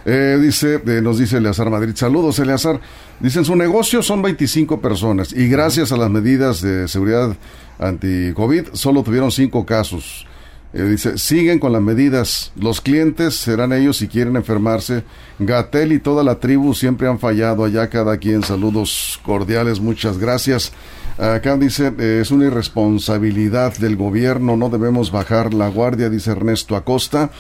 Eh, 0.04 0.38
dice, 0.40 0.80
eh, 0.86 1.00
nos 1.02 1.18
dice 1.18 1.36
Eleazar 1.36 1.70
Madrid, 1.70 1.94
saludos 1.94 2.38
Eleazar. 2.38 2.80
Dicen, 3.20 3.44
su 3.44 3.54
negocio 3.54 4.02
son 4.02 4.22
25 4.22 4.80
personas 4.80 5.32
y 5.32 5.48
gracias 5.48 5.92
a 5.92 5.96
las 5.96 6.10
medidas 6.10 6.62
de 6.62 6.88
seguridad 6.88 7.36
anti-COVID 7.78 8.68
solo 8.72 9.02
tuvieron 9.02 9.30
5 9.30 9.66
casos. 9.66 10.26
Eh, 10.72 10.84
dice, 10.84 11.18
siguen 11.18 11.58
con 11.58 11.72
las 11.72 11.82
medidas. 11.82 12.52
Los 12.56 12.80
clientes 12.80 13.34
serán 13.34 13.72
ellos 13.72 13.96
si 13.96 14.08
quieren 14.08 14.36
enfermarse. 14.36 15.04
Gatel 15.38 15.92
y 15.92 15.98
toda 15.98 16.22
la 16.22 16.38
tribu 16.38 16.74
siempre 16.74 17.08
han 17.08 17.18
fallado 17.18 17.64
allá 17.64 17.88
cada 17.88 18.16
quien. 18.18 18.42
Saludos 18.44 19.20
cordiales, 19.24 19.80
muchas 19.80 20.18
gracias. 20.18 20.72
Acá 21.18 21.56
dice, 21.56 21.92
eh, 21.98 22.20
es 22.22 22.30
una 22.30 22.46
irresponsabilidad 22.46 23.76
del 23.76 23.96
gobierno, 23.96 24.56
no 24.56 24.70
debemos 24.70 25.10
bajar 25.10 25.52
la 25.52 25.68
guardia, 25.68 26.08
dice 26.08 26.30
Ernesto 26.30 26.76
Acosta. 26.76 27.30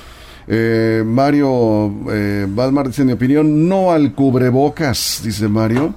Eh, 0.48 1.02
Mario 1.06 1.92
eh, 2.10 2.46
Balmar 2.48 2.88
dice, 2.88 3.02
en 3.02 3.08
mi 3.08 3.12
opinión, 3.12 3.68
no 3.68 3.92
al 3.92 4.14
cubrebocas, 4.14 5.20
dice 5.24 5.48
Mario. 5.48 5.94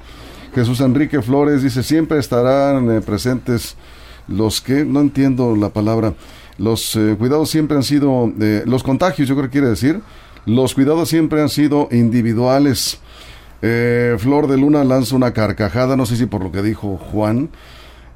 Jesús 0.54 0.82
Enrique 0.82 1.22
Flores 1.22 1.64
dice, 1.64 1.82
siempre 1.84 2.20
estarán 2.20 2.90
eh, 2.92 3.02
presentes 3.02 3.76
los 4.28 4.62
que, 4.62 4.86
no 4.86 5.02
entiendo 5.02 5.56
la 5.56 5.70
palabra, 5.70 6.14
los 6.58 6.96
eh, 6.96 7.16
cuidados 7.18 7.50
siempre 7.50 7.78
han 7.78 7.84
sido, 7.84 8.32
eh, 8.40 8.64
los 8.66 8.84
contagios 8.84 9.28
yo 9.28 9.36
creo 9.36 9.48
que 9.48 9.54
quiere 9.54 9.70
decir, 9.70 10.02
los 10.46 10.76
cuidados 10.76 11.10
siempre 11.10 11.42
han 11.42 11.50
sido 11.50 11.88
individuales. 11.92 13.00
Eh, 13.62 14.16
Flor 14.20 14.48
de 14.48 14.58
Luna 14.58 14.84
lanza 14.84 15.16
una 15.16 15.32
carcajada, 15.32 15.96
no 15.96 16.06
sé 16.06 16.18
si 16.18 16.26
por 16.26 16.44
lo 16.44 16.52
que 16.52 16.62
dijo 16.62 16.98
Juan. 16.98 17.50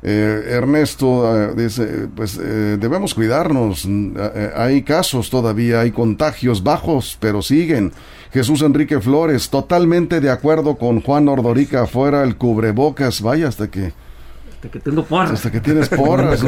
Eh, 0.09 0.51
Ernesto 0.51 1.35
eh, 1.35 1.53
dice, 1.53 2.07
pues 2.15 2.39
eh, 2.41 2.77
debemos 2.79 3.13
cuidarnos. 3.13 3.85
Mm, 3.85 4.15
eh, 4.17 4.51
hay 4.55 4.83
casos 4.83 5.29
todavía, 5.29 5.81
hay 5.81 5.91
contagios 5.91 6.63
bajos, 6.63 7.17
pero 7.19 7.41
siguen. 7.41 7.91
Jesús 8.31 8.61
Enrique 8.61 9.01
Flores, 9.01 9.49
totalmente 9.49 10.21
de 10.21 10.29
acuerdo 10.29 10.77
con 10.77 11.01
Juan 11.01 11.27
Ordorica, 11.27 11.87
fuera 11.87 12.23
el 12.23 12.37
cubrebocas, 12.37 13.21
vaya 13.21 13.49
hasta 13.49 13.69
que 13.69 13.91
Hasta 14.53 14.69
que 14.69 14.79
tengo 14.79 15.03
porras. 15.03 15.31
hasta 15.31 15.51
que 15.51 15.59
tienes 15.59 15.89
porras. 16.03 16.41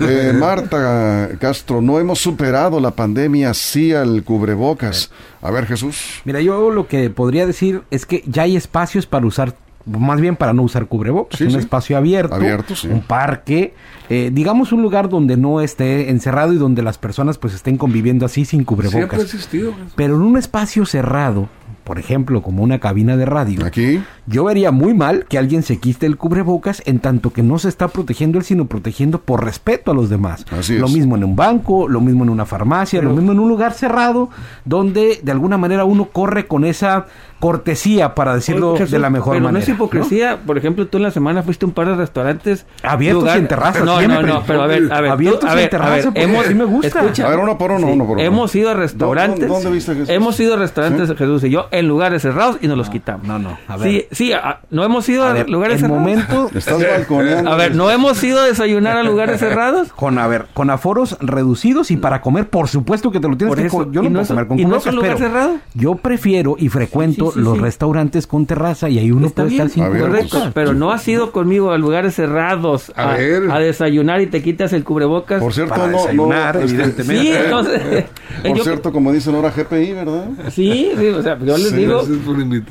Eh, 0.00 0.32
Marta 0.38 1.30
Castro, 1.40 1.80
no 1.80 1.98
hemos 1.98 2.20
superado 2.20 2.78
la 2.78 2.92
pandemia, 2.92 3.52
sí 3.54 3.92
al 3.92 4.22
cubrebocas. 4.22 5.10
A 5.42 5.50
ver, 5.50 5.66
Jesús. 5.66 6.20
Mira, 6.24 6.40
yo 6.40 6.70
lo 6.70 6.86
que 6.86 7.10
podría 7.10 7.46
decir 7.46 7.82
es 7.90 8.06
que 8.06 8.22
ya 8.26 8.42
hay 8.42 8.56
espacios 8.56 9.06
para 9.06 9.26
usar, 9.26 9.54
más 9.86 10.20
bien 10.20 10.36
para 10.36 10.52
no 10.52 10.62
usar 10.62 10.86
cubrebocas, 10.86 11.38
Sí, 11.38 11.44
un 11.44 11.52
sí. 11.52 11.58
espacio 11.58 11.96
abierto, 11.96 12.34
Abierto, 12.34 12.74
sí. 12.74 12.88
un 12.88 13.00
parque, 13.02 13.72
eh, 14.10 14.30
digamos 14.32 14.72
un 14.72 14.82
lugar 14.82 15.08
donde 15.08 15.36
no 15.36 15.60
esté 15.60 16.10
encerrado 16.10 16.52
y 16.52 16.56
donde 16.56 16.82
las 16.82 16.98
personas 16.98 17.38
pues 17.38 17.54
estén 17.54 17.76
conviviendo 17.76 18.26
así 18.26 18.44
sin 18.44 18.64
Siempre 18.64 18.88
ha 18.88 18.90
cubrebocas. 18.90 19.20
existido. 19.22 19.72
Pero 19.94 20.16
en 20.16 20.22
un 20.22 20.36
espacio 20.36 20.84
cerrado, 20.86 21.48
por 21.84 22.00
ejemplo, 22.00 22.42
como 22.42 22.64
una 22.64 22.80
cabina 22.80 23.16
de 23.16 23.26
radio, 23.26 23.64
Aquí. 23.64 24.02
yo 24.26 24.42
vería 24.42 24.72
muy 24.72 24.92
mal 24.92 25.24
que 25.28 25.38
alguien 25.38 25.62
se 25.62 25.78
quite 25.78 26.04
el 26.06 26.16
cubrebocas 26.16 26.82
en 26.84 26.98
tanto 26.98 27.32
que 27.32 27.44
no 27.44 27.60
se 27.60 27.68
está 27.68 27.86
protegiendo 27.86 28.38
él, 28.38 28.44
sino 28.44 28.66
protegiendo 28.66 29.20
por 29.20 29.44
respeto 29.44 29.92
a 29.92 29.94
los 29.94 30.08
demás. 30.10 30.44
Así 30.50 30.76
lo 30.78 30.86
es. 30.86 30.92
mismo 30.92 31.14
en 31.14 31.22
un 31.22 31.36
banco, 31.36 31.88
lo 31.88 32.00
mismo 32.00 32.24
en 32.24 32.30
una 32.30 32.44
farmacia, 32.44 33.00
lo 33.02 33.10
mismo 33.12 33.30
en 33.30 33.38
un 33.38 33.48
lugar 33.48 33.72
cerrado, 33.72 34.30
donde 34.64 35.20
de 35.22 35.30
alguna 35.30 35.58
manera 35.58 35.84
uno 35.84 36.06
corre 36.06 36.48
con 36.48 36.64
esa 36.64 37.06
cortesía, 37.40 38.14
para 38.14 38.34
decirlo 38.34 38.70
Oye, 38.70 38.78
Jesús, 38.80 38.92
de 38.92 38.98
la 38.98 39.10
mejor 39.10 39.34
pero 39.34 39.44
manera. 39.44 39.52
no 39.52 39.62
es 39.62 39.68
hipocresía. 39.68 40.38
Por 40.46 40.58
ejemplo, 40.58 40.86
tú 40.86 40.96
en 40.96 41.02
la 41.04 41.10
semana 41.10 41.42
fuiste 41.42 41.64
a 41.64 41.68
un 41.68 41.74
par 41.74 41.86
de 41.88 41.94
restaurantes. 41.96 42.66
Abiertos 42.82 43.28
y 43.34 43.38
en 43.38 43.48
terrazas, 43.48 43.84
No, 43.84 43.92
no, 43.94 43.98
siempre. 43.98 44.26
no, 44.26 44.42
pero 44.46 44.62
a 44.62 44.66
ver, 44.66 44.92
a 44.92 45.00
ver. 45.00 45.10
Abiertos 45.12 45.40
tú- 45.40 45.46
a 45.46 45.50
y 45.50 45.52
en 45.52 45.56
ver, 45.56 45.66
a 45.66 45.70
terraza, 45.70 45.92
ver, 45.94 46.04
porque 46.04 46.22
hemos, 46.22 46.44
así 46.46 46.54
me 46.54 46.64
gusta. 46.64 46.86
Escucha, 47.00 47.26
A 47.26 47.30
ver, 47.30 47.38
uno 47.38 47.58
por 47.58 47.70
uno, 47.72 47.86
uno 47.88 48.04
por 48.06 48.16
uno. 48.16 48.22
Hemos 48.26 48.54
ido 48.54 48.70
a 48.70 48.74
restaurantes. 48.74 49.48
¿Dónde 49.48 49.70
viste, 49.70 49.92
Jesús? 49.94 50.08
Hemos 50.08 50.40
ido 50.40 50.54
a 50.54 50.56
restaurantes, 50.56 51.08
Jesús 51.16 51.44
y 51.44 51.50
yo, 51.50 51.66
en 51.70 51.88
lugares 51.88 52.22
cerrados 52.22 52.58
y 52.60 52.68
nos 52.68 52.76
los 52.78 52.90
quitamos. 52.90 53.26
no, 53.26 53.38
no, 53.38 53.58
a 53.68 53.76
ver. 53.76 53.88
Sí, 53.90 54.06
sí, 54.12 54.32
a- 54.32 54.60
no 54.70 54.84
hemos 54.84 55.08
ido 55.08 55.24
a, 55.24 55.30
A 55.30 55.32
ver, 55.34 55.48
lugares 55.50 55.82
en 55.82 55.88
cerrados. 55.88 56.00
momento 56.00 56.50
Estás 56.58 56.78
balconeando. 56.82 57.50
A 57.50 57.56
ver, 57.56 57.74
no 57.74 57.90
hemos 57.90 58.22
ido 58.24 58.40
a 58.40 58.44
desayunar 58.44 58.96
a 58.96 59.02
lugares 59.02 59.40
cerrados. 59.40 59.92
con 59.92 60.18
a 60.18 60.26
ver, 60.26 60.46
con 60.54 60.70
aforos 60.70 61.16
reducidos 61.20 61.90
y 61.90 61.96
para 61.96 62.20
comer, 62.20 62.48
por 62.48 62.68
supuesto 62.68 63.10
que 63.10 63.20
te 63.20 63.28
lo 63.28 63.36
tienes 63.36 63.54
Por 63.72 63.86
que 63.86 63.92
yo 63.94 64.02
¿y 64.02 64.08
no 64.08 64.10
no 64.10 64.20
puedo 64.20 64.28
comer 64.28 64.46
con 64.48 64.58
y 64.58 64.64
no 64.64 64.76
es 64.76 64.86
un 64.86 64.96
lugar 64.96 65.18
cerrado? 65.18 65.56
Yo 65.74 65.94
prefiero 65.96 66.56
y 66.58 66.68
frecuento 66.68 67.25
Sí, 67.34 67.40
los 67.40 67.54
sí. 67.56 67.60
restaurantes 67.62 68.26
con 68.26 68.46
terraza 68.46 68.88
y 68.88 68.98
ahí 68.98 69.10
uno 69.10 69.26
Está 69.28 69.42
puede 69.42 69.48
bien, 69.50 69.62
estar 69.62 69.74
sin 69.74 69.82
Abiertos. 69.84 70.08
cubrebocas. 70.10 70.30
Correcto, 70.40 70.52
pero 70.54 70.74
no 70.74 70.90
has 70.92 71.06
ido 71.08 71.32
conmigo 71.32 71.70
a 71.72 71.78
lugares 71.78 72.14
cerrados 72.14 72.92
A 72.96 73.12
a, 73.12 73.16
ver. 73.16 73.50
a 73.50 73.58
desayunar 73.58 74.20
y 74.20 74.26
te 74.26 74.42
quitas 74.42 74.72
el 74.72 74.84
cubrebocas. 74.84 75.40
Por 75.40 75.52
cierto, 75.52 75.74
Para 75.74 75.86
no, 75.88 75.98
desayunar, 75.98 76.54
no, 76.56 76.60
este, 76.62 76.74
evidentemente. 76.74 77.22
Sí, 77.22 77.32
entonces. 77.44 78.04
Por 78.46 78.56
yo- 78.58 78.64
cierto, 78.64 78.92
como 78.92 79.12
dicen 79.12 79.34
ahora 79.34 79.50
GPI, 79.50 79.92
¿verdad? 79.92 80.28
Sí, 80.50 80.90
sí, 80.98 81.06
o 81.08 81.22
sea, 81.22 81.38
yo 81.38 81.56
les 81.56 81.70
Sí, 81.70 81.76
digo 81.76 82.02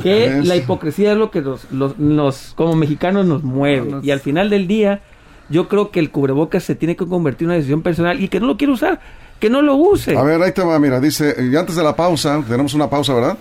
que 0.01 0.25
Es- 0.39 0.45
la 0.47 0.55
hipocresía 0.55 1.11
es 1.13 1.17
lo 1.17 1.31
que 1.31 1.41
nos, 1.41 1.71
los, 1.71 1.97
nos- 1.97 2.53
como 2.55 2.75
mexicanos 2.75 3.25
nos 3.25 3.43
mueve. 3.43 3.95
Y 4.03 4.11
al 4.11 4.19
final 4.19 4.49
del 4.49 4.67
día, 4.67 5.01
yo 5.49 5.67
creo 5.67 5.91
que 5.91 5.99
el 5.99 6.11
cubrebocas 6.11 6.63
se 6.63 6.75
tiene 6.75 6.95
que 6.95 7.05
convertir 7.05 7.45
en 7.45 7.49
una 7.49 7.55
decisión 7.55 7.81
personal 7.81 8.21
y 8.21 8.27
que 8.29 8.39
no 8.39 8.47
lo 8.47 8.57
quiere 8.57 8.73
usar, 8.73 8.99
que 9.39 9.49
no 9.49 9.61
lo 9.61 9.75
use. 9.75 10.15
A 10.17 10.23
ver, 10.23 10.41
ahí 10.41 10.51
te 10.51 10.63
va, 10.63 10.79
mira, 10.79 10.99
dice, 10.99 11.35
y 11.51 11.55
antes 11.55 11.75
de 11.75 11.83
la 11.83 11.95
pausa, 11.95 12.41
tenemos 12.47 12.73
una 12.73 12.89
pausa, 12.89 13.13
¿verdad? 13.13 13.37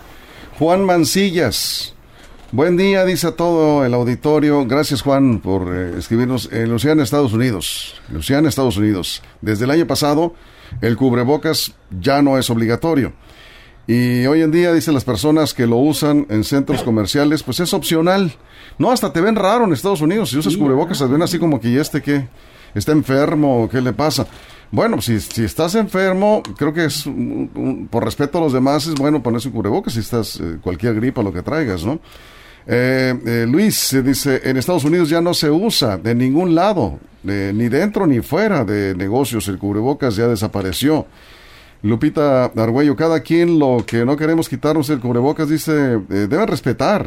Juan 0.58 0.84
Mancillas. 0.84 1.94
Buen 2.52 2.76
día, 2.76 3.04
dice 3.04 3.26
a 3.26 3.32
todo 3.32 3.84
el 3.84 3.92
auditorio. 3.92 4.64
Gracias, 4.66 5.02
Juan, 5.02 5.40
por 5.40 5.74
eh, 5.74 5.98
escribirnos. 5.98 6.48
En 6.52 6.70
Luciana, 6.70 7.02
Estados 7.02 7.32
Unidos. 7.32 8.00
Luciana, 8.08 8.48
Estados 8.48 8.76
Unidos. 8.76 9.20
Desde 9.40 9.64
el 9.64 9.72
año 9.72 9.88
pasado, 9.88 10.34
el 10.80 10.96
cubrebocas 10.96 11.74
ya 11.90 12.22
no 12.22 12.38
es 12.38 12.48
obligatorio. 12.50 13.14
Y 13.88 14.26
hoy 14.26 14.42
en 14.42 14.52
día, 14.52 14.72
dicen 14.72 14.94
las 14.94 15.04
personas 15.04 15.54
que 15.54 15.66
lo 15.66 15.76
usan 15.76 16.26
en 16.30 16.44
centros 16.44 16.84
comerciales, 16.84 17.42
pues 17.42 17.58
es 17.58 17.74
opcional. 17.74 18.32
No, 18.78 18.92
hasta 18.92 19.12
te 19.12 19.20
ven 19.20 19.34
raro 19.34 19.64
en 19.64 19.72
Estados 19.72 20.02
Unidos. 20.02 20.30
Si 20.30 20.38
usas 20.38 20.56
cubrebocas, 20.56 20.98
te 20.98 21.06
ven 21.06 21.22
así 21.22 21.40
como 21.40 21.60
que, 21.60 21.68
¿y 21.68 21.78
este 21.78 22.00
qué? 22.00 22.28
¿Está 22.76 22.92
enfermo? 22.92 23.68
¿Qué 23.68 23.80
le 23.80 23.92
pasa? 23.92 24.24
Bueno, 24.70 25.00
si, 25.00 25.20
si 25.20 25.44
estás 25.44 25.74
enfermo, 25.76 26.42
creo 26.56 26.72
que 26.72 26.86
es, 26.86 27.06
un- 27.06 27.50
un- 27.54 27.88
por 27.88 28.04
respeto 28.04 28.38
a 28.38 28.40
los 28.40 28.52
demás, 28.52 28.86
es 28.86 28.94
bueno 28.94 29.22
ponerse 29.22 29.48
un 29.48 29.54
cubrebocas 29.54 29.92
si 29.94 30.00
estás 30.00 30.40
eh, 30.40 30.58
cualquier 30.60 30.94
gripa, 30.94 31.22
lo 31.22 31.32
que 31.32 31.42
traigas, 31.42 31.84
¿no? 31.84 32.00
Eh, 32.66 33.14
eh, 33.26 33.46
Luis 33.48 33.92
eh, 33.92 34.02
dice, 34.02 34.40
en 34.44 34.56
Estados 34.56 34.84
Unidos 34.84 35.08
ya 35.10 35.20
no 35.20 35.34
se 35.34 35.50
usa 35.50 35.98
de 35.98 36.14
ningún 36.14 36.54
lado, 36.54 36.98
ni 37.22 37.68
dentro 37.68 38.06
ni 38.06 38.20
fuera 38.20 38.64
de 38.64 38.94
negocios, 38.94 39.48
el 39.48 39.58
cubrebocas 39.58 40.16
ya 40.16 40.26
desapareció. 40.28 41.06
Lupita 41.82 42.46
Argüello, 42.46 42.96
cada 42.96 43.20
quien 43.20 43.58
lo 43.58 43.84
que 43.86 44.06
no 44.06 44.16
queremos 44.16 44.48
quitarnos 44.48 44.88
el 44.88 45.00
cubrebocas, 45.00 45.48
dice, 45.50 45.72
deben 46.08 46.46
respetar, 46.48 47.06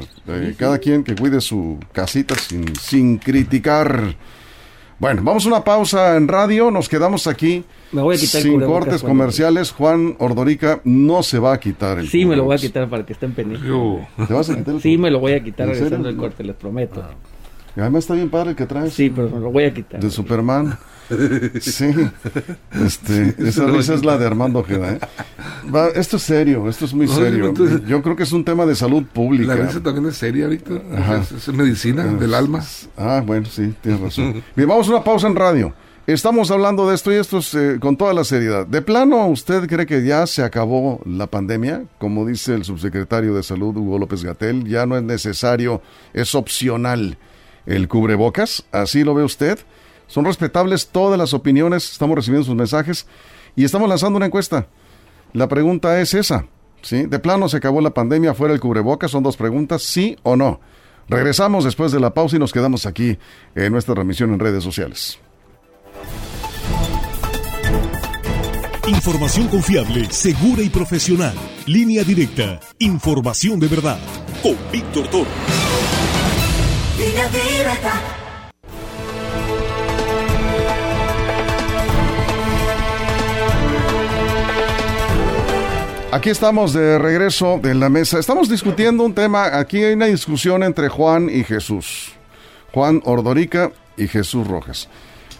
cada 0.58 0.78
quien 0.78 1.04
que 1.04 1.16
cuide 1.16 1.42
su 1.42 1.80
casita 1.92 2.36
sin, 2.36 2.76
sin 2.76 3.18
criticar. 3.18 4.16
Bueno, 5.00 5.22
vamos 5.24 5.46
a 5.46 5.50
una 5.50 5.64
pausa 5.64 6.18
en 6.18 6.28
radio, 6.28 6.72
nos 6.72 6.90
quedamos 6.90 7.28
aquí 7.28 7.64
Me 7.92 8.02
voy 8.02 8.16
a 8.16 8.20
quitar 8.20 8.42
el 8.42 8.48
sin 8.48 8.62
cortes 8.62 9.04
comerciales. 9.04 9.72
Juan 9.72 10.16
Ordorica 10.18 10.82
no 10.86 11.22
se 11.22 11.38
va 11.38 11.54
a 11.54 11.60
quitar 11.60 12.00
el 12.00 12.10
Sí, 12.10 12.26
me 12.26 12.36
lo 12.36 12.46
voy 12.46 12.56
a 12.56 12.58
quitar 12.58 12.90
para 12.90 13.06
que 13.06 13.14
estén 13.14 13.34
pendientes. 13.34 13.70
¿Te 14.28 14.34
vas 14.34 14.50
a 14.50 14.56
quitar 14.56 14.74
el 14.74 14.82
Sí, 14.82 14.98
me 14.98 15.12
lo 15.12 15.20
voy 15.20 15.34
a 15.34 15.44
quitar 15.44 15.68
regresando 15.68 16.10
el 16.10 16.18
corte, 16.18 16.44
les 16.44 16.56
prometo. 16.56 17.04
Y 17.78 17.80
además 17.80 18.06
está 18.06 18.16
bien 18.16 18.30
padre 18.32 18.50
el 18.50 18.56
que 18.56 18.66
traes. 18.66 18.92
Sí, 18.94 19.12
pero 19.16 19.30
me 19.30 19.40
lo 19.40 19.52
voy 19.52 19.66
a 19.66 19.74
quitar. 19.74 20.00
De 20.02 20.10
Superman. 20.10 20.78
Sí. 21.62 21.86
Este, 22.86 23.34
esa 23.38 23.66
risa 23.68 23.94
es 23.94 24.04
la 24.04 24.18
de 24.18 24.26
Armando 24.26 24.60
Ojeda. 24.60 24.92
¿eh? 24.94 25.00
Va, 25.74 25.88
esto 25.88 26.18
es 26.18 26.24
serio, 26.24 26.68
esto 26.68 26.84
es 26.84 26.94
muy 26.94 27.08
serio. 27.08 27.48
entonces- 27.48 27.82
Yo 27.88 28.02
creo 28.02 28.16
que 28.18 28.24
es 28.24 28.32
un 28.34 28.44
tema 28.44 28.66
de 28.66 28.76
salud 28.76 29.04
pública. 29.06 29.56
la 29.56 29.66
risa 29.68 29.82
también 29.82 30.08
es 30.08 30.18
seria, 30.18 30.48
Víctor. 30.48 30.82
Es, 31.22 31.32
es 31.48 31.48
medicina 31.54 32.04
del 32.04 32.34
alma. 32.34 32.62
Ah, 32.98 33.24
bueno, 33.26 33.46
sí, 33.46 33.74
tienes 33.82 34.02
razón. 34.02 34.44
Bien, 34.56 34.68
vamos 34.68 34.88
a 34.88 34.92
una 34.92 35.04
pausa 35.04 35.28
en 35.28 35.36
radio. 35.38 35.74
Estamos 36.08 36.52
hablando 36.52 36.90
de 36.90 36.96
esto 36.96 37.12
y 37.12 37.16
esto 37.16 37.38
es 37.38 37.54
eh, 37.54 37.78
con 37.80 37.96
toda 37.96 38.14
la 38.14 38.24
seriedad. 38.26 38.66
¿De 38.68 38.82
plano 38.82 39.28
usted 39.28 39.68
cree 39.68 39.86
que 39.86 40.04
ya 40.06 40.26
se 40.28 40.44
acabó 40.44 41.02
la 41.06 41.28
pandemia? 41.28 41.84
Como 42.00 42.26
dice 42.26 42.54
el 42.54 42.66
subsecretario 42.66 43.34
de 43.34 43.44
Salud, 43.44 43.78
Hugo 43.78 43.98
López 44.00 44.24
Gatel, 44.26 44.66
ya 44.66 44.86
no 44.86 44.98
es 44.98 45.04
necesario, 45.04 45.82
es 46.14 46.34
opcional 46.36 47.18
el 47.68 47.88
cubrebocas. 47.88 48.66
¿Así 48.72 49.04
lo 49.04 49.14
ve 49.14 49.24
usted? 49.24 49.60
Son 50.08 50.26
respetables 50.26 50.88
todas 50.88 51.20
las 51.20 51.34
opiniones, 51.34 51.92
estamos 51.92 52.16
recibiendo 52.16 52.46
sus 52.46 52.56
mensajes 52.56 53.06
y 53.56 53.66
estamos 53.66 53.88
lanzando 53.90 54.18
una 54.18 54.26
encuesta. 54.26 54.68
La 55.34 55.48
pregunta 55.48 56.00
es 56.00 56.14
esa, 56.14 56.46
¿sí? 56.82 57.04
¿De 57.04 57.20
plano 57.20 57.50
se 57.50 57.58
acabó 57.58 57.82
la 57.82 57.94
pandemia 57.94 58.34
fuera 58.34 58.54
el 58.54 58.62
cubrebocas? 58.62 59.12
Son 59.12 59.22
dos 59.22 59.38
preguntas, 59.38 59.84
¿sí 59.84 60.18
o 60.24 60.36
no? 60.36 60.62
Regresamos 61.10 61.66
después 61.66 61.92
de 61.92 62.00
la 62.00 62.14
pausa 62.14 62.38
y 62.38 62.40
nos 62.40 62.54
quedamos 62.54 62.86
aquí 62.86 63.18
en 63.56 63.72
nuestra 63.72 63.96
remisión 63.96 64.34
en 64.34 64.40
redes 64.40 64.64
sociales. 64.64 65.20
Información 68.88 69.50
confiable, 69.50 70.06
segura 70.10 70.62
y 70.62 70.70
profesional. 70.70 71.34
Línea 71.66 72.04
directa. 72.04 72.62
Información 72.80 73.60
de 73.60 73.68
verdad. 73.68 74.00
Con 74.42 74.56
Víctor 74.72 75.08
Toro. 75.08 75.67
Aquí 86.12 86.32
estamos 86.32 86.74
de 86.74 86.98
regreso 86.98 87.62
en 87.64 87.80
la 87.80 87.90
mesa. 87.90 88.18
Estamos 88.18 88.50
discutiendo 88.50 89.04
un 89.04 89.14
tema. 89.14 89.60
Aquí 89.60 89.84
hay 89.84 89.94
una 89.94 90.08
discusión 90.08 90.64
entre 90.64 90.90
Juan 90.90 91.30
y 91.30 91.44
Jesús. 91.44 92.14
Juan 92.74 93.04
Ordorica 93.06 93.72
y 93.96 94.08
Jesús 94.08 94.48
Rojas. 94.48 94.90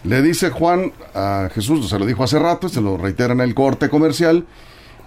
Le 0.04 0.22
dice 0.22 0.50
Juan 0.50 0.92
a 1.12 1.50
Jesús, 1.52 1.88
se 1.88 1.98
lo 1.98 2.06
dijo 2.06 2.22
hace 2.22 2.38
rato, 2.38 2.68
se 2.68 2.80
lo 2.80 2.96
reitera 2.96 3.32
en 3.32 3.40
el 3.40 3.56
corte 3.56 3.88
comercial, 3.88 4.46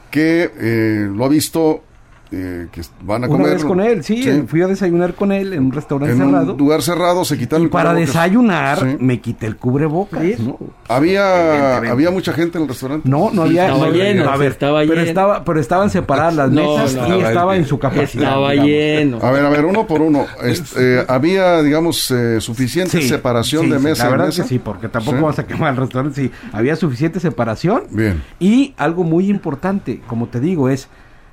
que 0.10 0.52
eh, 0.60 1.08
lo 1.10 1.24
ha 1.24 1.30
visto 1.30 1.84
eh, 2.34 2.68
que 2.72 2.82
van 3.04 3.26
a 3.26 3.28
Una 3.28 3.38
comer. 3.38 3.54
vez 3.56 3.66
con 3.66 3.82
él, 3.82 4.04
sí, 4.06 4.44
fui 4.48 4.62
a 4.62 4.68
desayunar 4.68 5.14
con 5.16 5.32
él 5.34 5.52
en 5.54 5.66
un 5.66 5.72
restaurante 5.74 6.14
en 6.16 6.18
cerrado. 6.30 6.54
un 6.54 6.58
lugar 6.58 6.82
cerrado 6.82 7.26
se 7.26 7.38
quitaron 7.38 7.64
y 7.64 7.66
el 7.66 7.70
para 7.72 7.94
desayunar 7.94 8.80
Sí. 8.80 8.98
me 9.00 9.20
quité 9.20 9.48
el 9.48 9.58
cubrebocas. 9.58 10.22
¿no? 10.40 10.58
Había, 10.88 11.78
había 11.78 12.12
mucha 12.12 12.34
gente 12.34 12.58
en 12.58 12.64
el 12.64 12.70
restaurante. 12.70 13.08
No, 13.10 13.32
no 13.32 13.44
Sí, 13.44 13.50
había. 13.58 13.66
estaba 13.68 13.86
no, 13.88 13.92
lleno, 13.94 14.30
a 14.30 14.38
ver, 14.38 14.52
estaba 14.52 14.80
pero 14.80 14.94
lleno. 14.94 15.02
estaba, 15.08 15.44
pero 15.44 15.60
estaban 15.60 15.90
separadas 15.90 16.36
las 16.36 16.52
No, 16.52 16.78
mesas 16.78 16.96
no, 17.10 17.18
y 17.18 17.22
estaba 17.22 17.56
en 17.56 17.66
su 17.66 17.80
capacidad. 17.80 18.24
Estaba 18.24 18.52
digamos. 18.52 18.70
lleno. 18.70 19.20
A 19.22 19.32
ver, 19.32 19.46
a 19.46 19.50
ver, 19.50 19.66
uno 19.66 19.88
por 19.88 20.02
uno. 20.02 20.26
Este, 20.44 21.00
eh, 21.00 21.06
había, 21.08 21.62
digamos, 21.62 22.12
eh, 22.12 22.40
suficiente 22.40 23.02
Sí, 23.02 23.08
separación 23.08 23.66
sí, 23.66 23.72
de 23.72 23.78
sí, 23.78 23.84
mesa 23.84 24.06
La 24.06 24.12
verdad 24.12 24.26
mesa. 24.28 24.44
que 24.44 24.50
sí, 24.50 24.60
porque 24.60 24.88
tampoco 24.90 25.18
Sí. 25.18 25.22
vamos 25.24 25.40
a 25.40 25.46
quemar 25.48 25.72
el 25.74 25.78
restaurante. 25.78 26.22
Sí, 26.22 26.32
había 26.54 26.76
suficiente 26.76 27.20
separación. 27.20 27.84
Bien. 27.92 28.22
Y 28.40 28.74
algo 28.78 29.04
muy 29.04 29.30
importante, 29.30 30.02
como 30.08 30.28
te 30.28 30.40
digo, 30.40 30.70
es, 30.70 30.88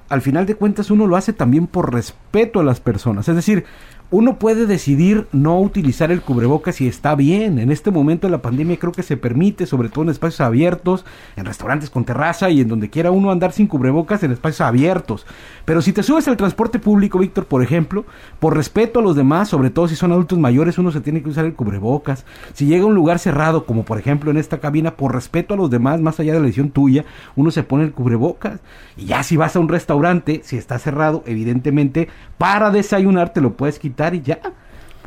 al 0.08 0.22
final 0.22 0.46
de 0.46 0.54
cuentas 0.54 0.90
uno 0.90 1.06
lo 1.06 1.16
hace 1.16 1.32
también 1.32 1.66
por 1.66 1.92
respeto 1.92 2.60
a 2.60 2.64
las 2.64 2.80
personas. 2.80 3.28
Es 3.28 3.36
decir, 3.36 3.64
uno 4.10 4.38
puede 4.38 4.64
decidir 4.64 5.26
no 5.32 5.60
utilizar 5.60 6.10
el 6.10 6.22
cubrebocas 6.22 6.80
y 6.80 6.88
está 6.88 7.14
bien. 7.14 7.58
En 7.58 7.70
este 7.70 7.90
momento 7.90 8.26
de 8.26 8.30
la 8.30 8.40
pandemia 8.40 8.78
creo 8.78 8.92
que 8.92 9.02
se 9.02 9.18
permite, 9.18 9.66
sobre 9.66 9.90
todo 9.90 10.04
en 10.04 10.10
espacios 10.10 10.40
abiertos, 10.40 11.04
en 11.36 11.44
restaurantes 11.44 11.90
con 11.90 12.04
terraza 12.04 12.48
y 12.48 12.62
en 12.62 12.68
donde 12.68 12.88
quiera 12.88 13.10
uno 13.10 13.30
andar 13.30 13.52
sin 13.52 13.66
cubrebocas 13.66 14.22
en 14.22 14.32
espacios 14.32 14.62
abiertos. 14.62 15.26
Pero 15.66 15.82
si 15.82 15.92
te 15.92 16.02
subes 16.02 16.26
al 16.26 16.38
transporte 16.38 16.78
público, 16.78 17.18
Víctor, 17.18 17.44
por 17.44 17.62
ejemplo, 17.62 18.06
por 18.40 18.56
respeto 18.56 19.00
a 19.00 19.02
los 19.02 19.14
demás, 19.14 19.48
sobre 19.48 19.68
todo 19.68 19.88
si 19.88 19.96
son 19.96 20.12
adultos 20.12 20.38
mayores, 20.38 20.78
uno 20.78 20.90
se 20.90 21.02
tiene 21.02 21.22
que 21.22 21.28
usar 21.28 21.44
el 21.44 21.54
cubrebocas. 21.54 22.24
Si 22.54 22.64
llega 22.64 22.84
a 22.84 22.86
un 22.86 22.94
lugar 22.94 23.18
cerrado, 23.18 23.66
como 23.66 23.84
por 23.84 23.98
ejemplo 23.98 24.30
en 24.30 24.38
esta 24.38 24.58
cabina, 24.58 24.92
por 24.92 25.12
respeto 25.12 25.52
a 25.52 25.56
los 25.58 25.68
demás, 25.68 26.00
más 26.00 26.18
allá 26.18 26.32
de 26.32 26.40
la 26.40 26.46
decisión 26.46 26.70
tuya, 26.70 27.04
uno 27.36 27.50
se 27.50 27.62
pone 27.62 27.84
el 27.84 27.92
cubrebocas. 27.92 28.60
Y 28.96 29.04
ya 29.04 29.22
si 29.22 29.36
vas 29.36 29.54
a 29.54 29.60
un 29.60 29.68
restaurante, 29.68 30.40
si 30.44 30.56
está 30.56 30.78
cerrado, 30.78 31.22
evidentemente, 31.26 32.08
para 32.38 32.70
desayunar 32.70 33.34
te 33.34 33.42
lo 33.42 33.52
puedes 33.52 33.78
quitar 33.78 33.97
y 34.06 34.22
ya. 34.22 34.40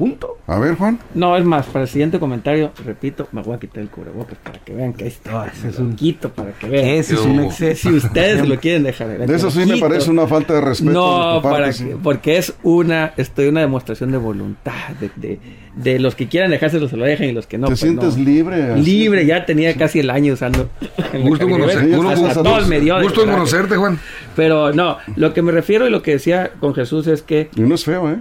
Punto. 0.01 0.37
A 0.47 0.57
ver, 0.57 0.73
Juan. 0.75 0.97
No, 1.13 1.37
es 1.37 1.45
más, 1.45 1.67
para 1.67 1.83
el 1.83 1.87
siguiente 1.87 2.17
comentario, 2.19 2.71
repito, 2.83 3.27
me 3.31 3.43
voy 3.43 3.55
a 3.55 3.59
quitar 3.59 3.83
el 3.83 3.89
cubrebocas 3.89 4.35
para 4.43 4.57
que 4.57 4.73
vean 4.73 4.93
que 4.93 5.03
ahí 5.03 5.09
está. 5.09 5.43
Ah, 5.43 5.51
ese 5.55 5.69
es 5.69 5.77
un- 5.77 5.95
quito 5.95 6.29
para 6.29 6.53
que 6.53 6.67
vean. 6.67 6.85
Ese 6.87 7.13
es 7.13 7.19
un 7.21 7.39
exceso. 7.41 7.89
Si 7.89 7.95
ustedes 7.97 8.47
lo 8.47 8.59
quieren 8.59 8.81
dejar. 8.81 9.09
De 9.27 9.35
eso 9.35 9.51
sí 9.51 9.63
me 9.65 9.77
parece 9.77 10.09
una 10.09 10.25
falta 10.25 10.55
de 10.55 10.61
respeto. 10.61 10.91
No, 10.91 11.41
para 11.43 11.71
que- 11.71 11.95
porque 12.01 12.37
es 12.37 12.55
una, 12.63 13.13
estoy 13.15 13.47
una 13.47 13.61
demostración 13.61 14.11
de 14.11 14.17
voluntad, 14.17 14.89
de, 14.99 15.11
de, 15.15 15.39
de 15.75 15.99
los 15.99 16.15
que 16.15 16.27
quieran 16.27 16.49
dejárselo 16.49 16.87
se 16.89 16.97
lo 16.97 17.05
dejen 17.05 17.29
y 17.29 17.33
los 17.33 17.45
que 17.45 17.59
no. 17.59 17.67
¿Te 17.67 17.71
pues 17.73 17.79
sientes 17.81 18.17
no. 18.17 18.23
libre? 18.25 18.71
así? 18.73 18.81
Libre, 18.81 19.25
ya 19.27 19.45
tenía 19.45 19.75
casi 19.75 19.99
el 19.99 20.09
año 20.09 20.33
usando. 20.33 20.67
el 21.13 21.21
Gusto 21.21 21.47
conocer- 21.47 21.95
gusto 21.95 22.67
me 22.67 22.79
dio 22.79 22.95
conocerte, 23.13 23.75
Juan. 23.75 23.99
Pero 24.35 24.73
no, 24.73 24.97
lo 25.15 25.33
que 25.33 25.41
me 25.41 25.51
refiero 25.51 25.87
y 25.87 25.91
lo 25.91 26.01
que 26.01 26.11
decía 26.11 26.51
con 26.59 26.73
Jesús 26.73 27.05
es 27.07 27.21
que. 27.21 27.49
Y 27.55 27.61
no 27.61 27.75
es 27.75 27.83
feo, 27.85 28.09
¿eh? 28.09 28.17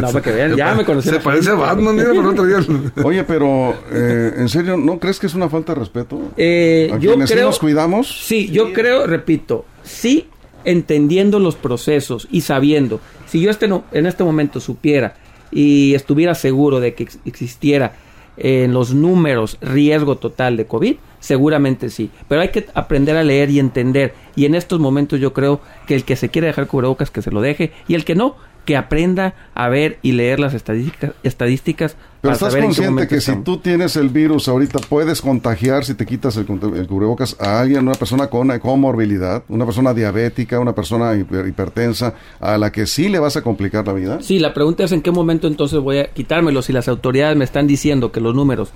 No, 0.00 0.08
para 0.12 0.22
que 0.22 0.30
vean, 0.30 0.56
ya 0.56 0.74
me 0.74 0.84
conocieron. 0.84 1.20
Parece 1.24 1.50
a 1.50 1.54
Batman, 1.54 1.96
mira, 1.96 2.10
pero 2.10 2.30
otro 2.30 2.44
día. 2.46 2.58
Oye, 3.04 3.24
pero, 3.24 3.74
eh, 3.90 4.32
¿en 4.36 4.48
serio 4.48 4.76
no 4.76 4.98
crees 5.00 5.18
que 5.18 5.26
es 5.26 5.34
una 5.34 5.48
falta 5.48 5.74
de 5.74 5.80
respeto? 5.80 6.20
Eh, 6.36 6.90
¿A 6.92 6.98
yo 6.98 7.10
quienes 7.12 7.28
sí 7.30 7.34
creo. 7.34 7.46
nos 7.46 7.58
cuidamos? 7.58 8.24
Sí, 8.26 8.48
yo 8.50 8.72
creo, 8.72 9.06
repito, 9.06 9.64
sí 9.82 10.28
entendiendo 10.64 11.38
los 11.40 11.56
procesos 11.56 12.26
y 12.30 12.40
sabiendo, 12.42 13.00
si 13.26 13.40
yo 13.40 13.50
este 13.50 13.68
no- 13.68 13.84
en 13.92 14.06
este 14.06 14.24
momento 14.24 14.60
supiera 14.60 15.14
y 15.50 15.94
estuviera 15.94 16.34
seguro 16.34 16.80
de 16.80 16.94
que 16.94 17.02
ex- 17.04 17.18
existiera 17.26 17.96
en 18.36 18.72
los 18.72 18.94
números 18.94 19.58
riesgo 19.60 20.16
total 20.16 20.56
de 20.56 20.66
COVID, 20.66 20.96
seguramente 21.20 21.90
sí. 21.90 22.10
Pero 22.28 22.40
hay 22.40 22.48
que 22.48 22.66
aprender 22.74 23.16
a 23.16 23.22
leer 23.22 23.50
y 23.50 23.58
entender. 23.60 24.14
Y 24.36 24.44
en 24.46 24.54
estos 24.54 24.80
momentos 24.80 25.20
yo 25.20 25.32
creo 25.32 25.60
que 25.86 25.94
el 25.94 26.04
que 26.04 26.16
se 26.16 26.28
quiere 26.30 26.48
dejar 26.48 26.66
cubrebocas, 26.66 27.10
que 27.10 27.22
se 27.22 27.30
lo 27.30 27.40
deje. 27.40 27.72
Y 27.86 27.94
el 27.94 28.04
que 28.04 28.14
no, 28.16 28.34
que 28.64 28.76
aprenda 28.76 29.34
a 29.54 29.68
ver 29.68 29.98
y 30.02 30.12
leer 30.12 30.40
las 30.40 30.54
estadísticas, 30.54 31.12
estadísticas 31.22 31.96
Pero 32.20 32.22
para 32.22 32.32
estás 32.34 32.52
saber 32.52 32.64
en 32.64 32.70
qué 32.70 32.76
consciente 32.76 33.08
que 33.08 33.20
si 33.20 33.36
tú 33.36 33.58
tienes 33.58 33.96
el 33.96 34.08
virus 34.08 34.48
ahorita 34.48 34.78
puedes 34.88 35.20
contagiar 35.20 35.84
si 35.84 35.94
te 35.94 36.06
quitas 36.06 36.36
el, 36.36 36.46
cubrebocas 36.46 36.80
el 36.80 36.86
cubrebocas 36.86 37.36
a 37.40 37.60
alguien, 37.60 37.80
una 37.86 37.94
persona 37.94 38.28
con 38.28 38.40
una 38.42 38.58
comorbilidad, 38.58 39.42
una 39.48 39.64
persona 39.64 39.92
diabética, 39.92 40.58
una 40.58 40.74
persona 40.74 41.12
hiper- 41.14 41.48
hipertensa, 41.48 42.14
a 42.40 42.56
la 42.58 42.72
que 42.72 42.86
sí 42.86 43.08
le 43.08 43.18
vas 43.18 43.36
a 43.36 43.42
complicar 43.42 43.86
la 43.86 43.92
vida? 43.92 44.18
Sí, 44.22 44.38
la 44.38 44.54
pregunta 44.54 44.84
es 44.84 44.92
en 44.92 45.02
qué 45.02 45.10
momento 45.10 45.46
entonces 45.46 45.78
voy 45.80 45.98
a 45.98 46.06
quitármelo. 46.12 46.62
Si 46.62 46.72
las 46.72 46.88
autoridades 46.88 47.36
me 47.36 47.44
están 47.44 47.66
diciendo 47.66 48.12
que 48.12 48.20
los 48.20 48.34
números 48.34 48.72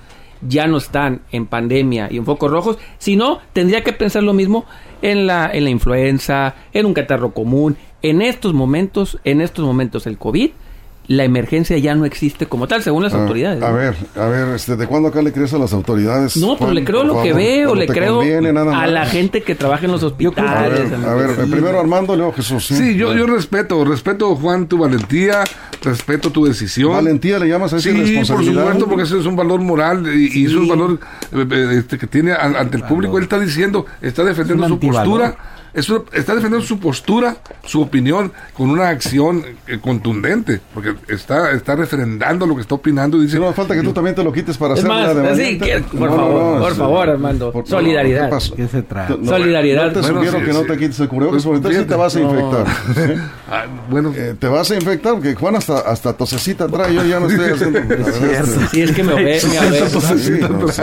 ya 0.47 0.67
no 0.67 0.77
están 0.77 1.21
en 1.31 1.47
pandemia 1.47 2.07
y 2.09 2.17
en 2.17 2.25
focos 2.25 2.49
rojos, 2.49 2.77
si 2.97 3.15
no, 3.17 3.39
tendría 3.51 3.83
que 3.83 3.91
pensar 3.91 4.23
lo 4.23 4.33
mismo 4.33 4.65
en 5.01 5.27
la, 5.27 5.49
en 5.51 5.65
la 5.65 5.69
influenza, 5.69 6.55
en 6.71 6.85
un 6.85 6.93
catarro 6.93 7.33
común. 7.33 7.75
En 8.01 8.21
estos 8.21 8.53
momentos, 8.53 9.19
en 9.23 9.41
estos 9.41 9.65
momentos 9.65 10.07
el 10.07 10.17
COVID, 10.17 10.51
la 11.07 11.23
emergencia 11.23 11.75
ya 11.79 11.95
no 11.95 12.05
existe 12.05 12.45
como 12.45 12.67
tal, 12.67 12.83
según 12.83 13.01
las 13.01 13.15
Ah, 13.15 13.21
autoridades. 13.23 13.63
A 13.63 13.69
¿no? 13.71 13.75
ver, 13.75 13.95
a 14.15 14.27
ver, 14.27 14.53
este, 14.55 14.75
¿de 14.75 14.85
cuándo 14.85 15.09
acá 15.09 15.23
le 15.23 15.33
crees 15.33 15.51
a 15.55 15.57
las 15.57 15.73
autoridades? 15.73 16.37
No, 16.37 16.49
pero 16.53 16.65
Juan, 16.67 16.75
le 16.75 16.83
creo 16.83 17.03
lo 17.03 17.23
que 17.23 17.33
veo, 17.33 17.73
le 17.73 17.87
creo 17.87 18.17
conviene, 18.17 18.49
a 18.49 18.85
la 18.85 19.07
gente 19.07 19.41
que 19.41 19.55
trabaja 19.55 19.85
en 19.85 19.91
los 19.91 20.03
A 20.03 20.05
hospitales. 20.05 20.91
ver, 20.91 21.09
a 21.09 21.15
ver, 21.15 21.35
primero 21.49 21.79
Armando, 21.79 22.15
luego 22.15 22.31
Jesús. 22.33 22.63
Sí, 22.67 22.95
yo, 22.95 23.15
yo 23.15 23.25
respeto, 23.25 23.83
respeto, 23.85 24.35
Juan, 24.35 24.67
tu 24.67 24.77
valentía, 24.77 25.43
respeto 25.81 26.29
tu 26.29 26.45
decisión. 26.45 26.91
Valentía 26.93 27.39
le 27.39 27.47
llamas 27.49 27.73
a 27.73 27.77
esa 27.77 27.89
Sí, 27.89 28.21
por 28.31 28.45
supuesto, 28.45 28.85
porque 28.87 29.03
ese 29.03 29.17
es 29.19 29.25
un 29.25 29.35
valor 29.35 29.61
moral 29.61 30.05
y, 30.15 30.41
y 30.41 30.45
es 30.45 30.53
un 30.53 30.67
valor 30.67 30.99
eh, 31.33 31.45
eh, 31.49 31.75
este, 31.79 31.97
que 31.97 32.05
tiene 32.05 32.33
an- 32.33 32.55
ante 32.55 32.77
el 32.77 32.83
público. 32.83 33.17
Él 33.17 33.23
está 33.23 33.39
diciendo, 33.39 33.87
está 33.99 34.23
defendiendo 34.23 34.67
su 34.67 34.73
antivalor. 34.75 35.21
postura, 35.21 35.37
es 35.73 35.89
una- 35.89 36.03
está 36.13 36.35
defendiendo 36.35 36.65
su 36.65 36.79
postura, 36.79 37.37
su 37.63 37.81
opinión, 37.81 38.31
con 38.53 38.69
una 38.69 38.89
acción 38.89 39.43
eh, 39.67 39.79
contundente, 39.81 40.59
porque 40.73 40.95
está, 41.07 41.51
está 41.51 41.75
refrendando 41.75 42.45
lo 42.45 42.55
que 42.55 42.61
está 42.61 42.75
opinando 42.75 43.17
y 43.17 43.21
dice, 43.25 43.39
no 43.39 43.51
falta 43.53 43.73
que 43.75 43.81
tú 43.81 43.91
también 43.93 44.15
te 44.15 44.23
lo 44.23 44.31
quites 44.31 44.57
para 44.57 44.73
Es 44.73 44.79
hacer 44.83 44.89
más, 45.23 45.37
sí, 45.37 45.57
que- 45.57 45.79
por 45.97 46.09
favor, 46.09 46.59
por 46.59 46.75
favor, 46.75 47.09
Armando, 47.09 47.51
por- 47.51 47.67
solidaridad. 47.67 48.31
¿qué 48.55 48.67
se 48.67 48.81
trata? 48.81 49.15
No, 49.19 49.29
Solidaridad. 49.29 49.87
No 49.87 50.01
te 50.01 50.11
Bueno, 50.11 50.31
sí, 50.31 50.45
que 50.45 50.53
no 50.53 50.61
te 50.63 50.77
quites 50.77 50.99
el 50.99 51.07
cubrebocas 51.07 51.43
porque 51.43 51.57
entonces 51.57 51.81
sí 51.81 51.87
te 51.87 51.95
vas 51.95 52.15
a 52.15 52.19
no. 52.19 52.29
infectar. 52.29 52.65
ah, 53.51 53.65
bueno, 53.89 54.13
Eh, 54.15 54.35
te 54.39 54.47
vas 54.47 54.69
a 54.71 54.75
infectar 54.75 55.13
porque 55.13 55.35
Juan 55.35 55.55
hasta, 55.55 55.79
hasta 55.79 56.13
tosecita 56.13 56.67
trae, 56.67 56.93
yo 56.93 57.03
ya 57.05 57.19
no 57.19 57.27
estoy 57.27 57.51
haciendo. 57.51 57.79
verdad, 57.87 58.23
este, 58.31 58.67
Sí, 58.67 58.81
es 58.81 58.91
que 58.91 59.03
me 59.03 59.13
ve, 59.15 59.23
me 59.23 59.35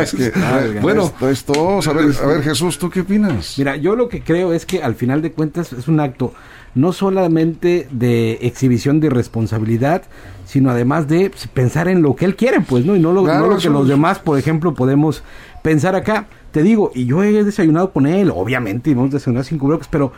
es 0.02 0.14
que, 0.14 0.32
Bueno. 0.80 1.04
esto 1.06 1.30
es 1.30 1.44
todo. 1.44 1.80
A 1.88 1.92
ver, 1.92 2.06
a 2.22 2.26
ver, 2.26 2.42
Jesús, 2.42 2.78
¿tú 2.78 2.90
qué 2.90 3.00
opinas? 3.00 3.54
Mira, 3.58 3.76
yo 3.76 3.94
lo 3.96 4.08
que 4.08 4.20
creo 4.22 4.52
es 4.52 4.66
que 4.66 4.75
al 4.82 4.94
final 4.94 5.22
de 5.22 5.32
cuentas 5.32 5.72
es 5.72 5.88
un 5.88 6.00
acto 6.00 6.32
no 6.74 6.92
solamente 6.92 7.88
de 7.90 8.32
exhibición 8.42 9.00
de 9.00 9.06
irresponsabilidad, 9.06 10.02
sino 10.44 10.70
además 10.70 11.08
de 11.08 11.30
pues, 11.30 11.46
pensar 11.48 11.88
en 11.88 12.02
lo 12.02 12.14
que 12.16 12.24
él 12.26 12.36
quiere, 12.36 12.60
pues, 12.60 12.84
¿no? 12.84 12.94
Y 12.94 13.00
no 13.00 13.12
lo, 13.12 13.24
Claro, 13.24 13.46
no 13.46 13.54
lo 13.54 13.58
que 13.58 13.70
los 13.70 13.88
demás, 13.88 14.18
por 14.18 14.38
ejemplo, 14.38 14.74
podemos 14.74 15.22
pensar 15.62 15.94
acá. 15.96 16.26
Te 16.52 16.62
digo, 16.62 16.90
y 16.94 17.06
yo 17.06 17.22
he 17.22 17.44
desayunado 17.44 17.92
con 17.92 18.06
él, 18.06 18.30
obviamente, 18.34 18.90
y 18.90 18.92
hemos 18.92 19.10
desayunado 19.10 19.44
sin 19.44 19.58
cubrebocas, 19.58 19.88
pero 19.88 20.12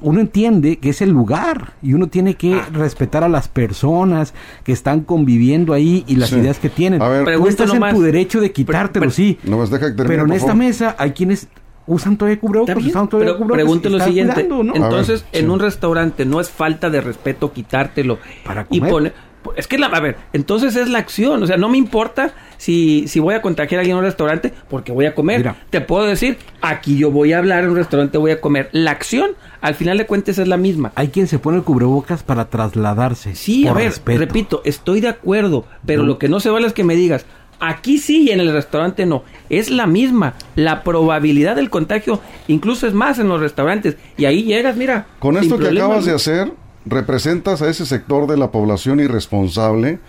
uno 0.00 0.20
entiende 0.20 0.78
que 0.78 0.90
es 0.90 1.00
el 1.00 1.10
lugar 1.10 1.74
y 1.80 1.94
uno 1.94 2.08
tiene 2.08 2.34
que 2.34 2.54
Ah. 2.54 2.68
respetar 2.72 3.22
a 3.24 3.28
las 3.28 3.46
personas 3.48 4.34
que 4.64 4.72
están 4.72 5.00
conviviendo 5.02 5.72
ahí 5.72 6.04
y 6.08 6.16
las 6.16 6.30
Sí. 6.30 6.36
ideas 6.36 6.58
que 6.58 6.68
tienen. 6.68 7.00
A 7.00 7.08
ver. 7.08 7.36
Tú 7.36 7.46
estás 7.46 7.72
en 7.72 7.80
tu 7.90 8.02
derecho 8.02 8.40
de 8.40 8.52
quitártelo, 8.52 9.02
pero- 9.04 9.10
sí. 9.12 9.38
No 9.44 9.58
más 9.58 9.70
deja 9.70 9.86
que 9.90 9.92
termine, 9.96 10.08
Pero 10.08 10.24
en 10.26 10.32
esta 10.32 10.48
favor. 10.48 10.64
mesa 10.64 10.96
hay 10.98 11.12
quienes 11.12 11.46
usan 11.86 12.16
todavía 12.16 12.38
cubrebocas, 12.40 12.76
usan 12.76 13.08
todavía 13.08 13.32
pero 13.32 13.38
cubrebocas 13.38 13.54
pregunto 13.64 13.88
y 13.88 13.92
lo 13.92 14.00
siguiente. 14.00 14.34
cuidando, 14.46 14.62
¿no? 14.64 14.74
Entonces, 14.74 15.22
ver, 15.32 15.40
en 15.42 15.46
sí. 15.46 15.52
un 15.52 15.60
restaurante 15.60 16.24
no 16.24 16.40
es 16.40 16.50
falta 16.50 16.90
de 16.90 17.00
respeto 17.00 17.52
quitártelo. 17.52 18.18
Para 18.44 18.66
y 18.70 18.78
comer. 18.78 18.92
poner. 18.92 19.32
Es 19.56 19.66
que, 19.66 19.76
la, 19.76 19.88
a 19.88 19.98
ver, 19.98 20.16
entonces 20.32 20.76
es 20.76 20.88
la 20.88 21.00
acción. 21.00 21.42
O 21.42 21.46
sea, 21.48 21.56
no 21.56 21.68
me 21.68 21.76
importa 21.76 22.32
si, 22.58 23.08
si 23.08 23.18
voy 23.18 23.34
a 23.34 23.42
contagiar 23.42 23.78
a 23.78 23.80
alguien 23.80 23.96
en 23.96 23.98
un 23.98 24.04
restaurante 24.04 24.54
porque 24.70 24.92
voy 24.92 25.06
a 25.06 25.16
comer. 25.16 25.38
Mira. 25.38 25.56
Te 25.68 25.80
puedo 25.80 26.04
decir, 26.06 26.38
aquí 26.60 26.96
yo 26.96 27.10
voy 27.10 27.32
a 27.32 27.38
hablar, 27.38 27.64
en 27.64 27.70
un 27.70 27.76
restaurante 27.76 28.18
voy 28.18 28.30
a 28.30 28.40
comer. 28.40 28.68
La 28.70 28.92
acción, 28.92 29.32
al 29.60 29.74
final 29.74 29.98
de 29.98 30.06
cuentas, 30.06 30.38
es 30.38 30.46
la 30.46 30.56
misma. 30.56 30.92
Hay 30.94 31.08
quien 31.08 31.26
se 31.26 31.40
pone 31.40 31.58
el 31.58 31.64
cubrebocas 31.64 32.22
para 32.22 32.44
trasladarse. 32.50 33.34
Sí, 33.34 33.66
a 33.66 33.72
ver, 33.72 33.86
respeto. 33.86 34.18
repito, 34.20 34.62
estoy 34.64 35.00
de 35.00 35.08
acuerdo, 35.08 35.64
pero 35.84 36.02
No. 36.02 36.06
lo 36.08 36.18
que 36.18 36.28
no 36.28 36.38
se 36.38 36.48
vale 36.50 36.68
es 36.68 36.72
que 36.72 36.84
me 36.84 36.94
digas, 36.94 37.26
aquí 37.62 37.98
sí 37.98 38.24
y 38.24 38.30
en 38.30 38.40
el 38.40 38.52
restaurante 38.52 39.06
no. 39.06 39.22
Es 39.48 39.70
la 39.70 39.86
misma. 39.86 40.34
La 40.56 40.82
probabilidad 40.82 41.56
del 41.56 41.70
contagio 41.70 42.20
incluso 42.48 42.86
es 42.86 42.92
más 42.92 43.18
en 43.18 43.28
los 43.28 43.40
restaurantes. 43.40 43.96
Y 44.18 44.26
ahí 44.26 44.42
llegas, 44.42 44.76
mira. 44.76 45.06
Con 45.20 45.36
esto 45.36 45.56
que 45.56 45.64
problema, 45.64 45.86
acabas 45.86 46.04
de 46.04 46.12
hacer, 46.12 46.52
representas 46.84 47.62
a 47.62 47.68
ese 47.70 47.86
sector 47.86 48.26
de 48.26 48.36
la 48.36 48.50
población 48.50 49.00
irresponsable 49.00 50.00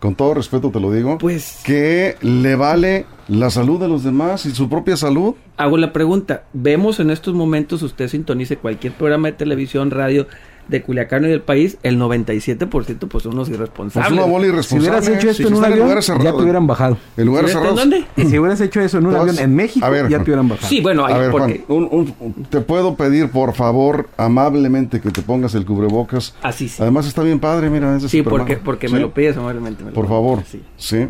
con 0.00 0.14
todo 0.14 0.32
respeto 0.32 0.70
te 0.70 0.80
lo 0.80 0.90
digo, 0.90 1.18
Pues- 1.18 1.60
que 1.62 2.16
le 2.22 2.56
vale 2.56 3.04
la 3.28 3.50
salud 3.50 3.78
de 3.78 3.86
los 3.86 4.02
demás 4.02 4.46
y 4.46 4.50
su 4.50 4.68
propia 4.68 4.96
salud. 4.96 5.34
Hago 5.58 5.76
la 5.76 5.92
pregunta, 5.92 6.44
vemos 6.54 7.00
en 7.00 7.10
estos 7.10 7.34
momentos, 7.34 7.82
usted 7.82 8.08
sintonice 8.08 8.56
cualquier 8.56 8.94
programa 8.94 9.28
de 9.28 9.34
televisión, 9.34 9.90
radio 9.90 10.26
de 10.68 10.82
Culiacán 10.82 11.24
y 11.24 11.28
del 11.28 11.40
país, 11.42 11.78
el 11.82 11.98
97% 11.98 13.08
pues 13.08 13.24
son 13.24 13.32
unos 13.34 13.48
Pues 13.48 13.58
irresponsables. 13.58 14.12
una 14.12 14.22
bola 14.22 14.44
Si 14.44 14.50
irresponsable. 14.52 14.88
hubieras 15.00 15.08
hecho 15.08 15.30
esto 15.30 15.42
Si 15.42 15.48
en 15.48 15.54
un 15.54 15.64
avión, 15.64 16.00
ya 16.00 16.30
te 16.32 16.42
hubieran 16.42 16.66
bajado. 16.66 16.96
En 17.16 17.26
lugares 17.26 17.50
¿Sí? 17.50 17.56
¿En 17.56 17.62
cerrados. 17.62 17.80
dónde? 17.80 18.04
Y 18.16 18.22
si 18.26 18.38
hubieras 18.38 18.60
hecho 18.60 18.80
eso 18.80 18.98
en 18.98 19.06
un 19.06 19.16
avión 19.16 19.38
en 19.38 19.54
México, 19.56 19.90
ver, 19.90 20.08
ya 20.08 20.18
te 20.18 20.24
hubieran 20.24 20.48
bajado. 20.48 20.68
Sí, 20.68 20.80
bueno, 20.80 21.06
A 21.06 21.18
ver, 21.18 21.30
porque 21.32 21.64
Juan, 21.66 21.88
un- 21.90 22.14
un- 22.20 22.34
te 22.44 22.60
puedo 22.60 22.94
pedir, 22.94 23.30
por 23.30 23.54
favor, 23.54 24.08
amablemente 24.16 25.00
que 25.00 25.10
te 25.10 25.22
pongas 25.22 25.54
el 25.54 25.64
cubrebocas. 25.64 26.34
así 26.42 26.68
sí. 26.68 26.80
Además 26.80 27.06
está 27.06 27.22
bien 27.22 27.40
padre, 27.40 27.68
mira. 27.68 27.96
es 27.96 28.02
de 28.02 28.08
Sí, 28.08 28.22
porque, 28.22 28.56
porque 28.56 28.86
Sí, 28.88 28.94
me 28.94 29.00
lo 29.00 29.12
pides 29.12 29.36
amablemente. 29.36 29.82
me 29.82 29.90
lo 29.90 29.94
Por 29.94 30.04
pides. 30.04 30.14
favor. 30.14 30.42
Sí. 30.46 30.62
Sí. 30.76 31.08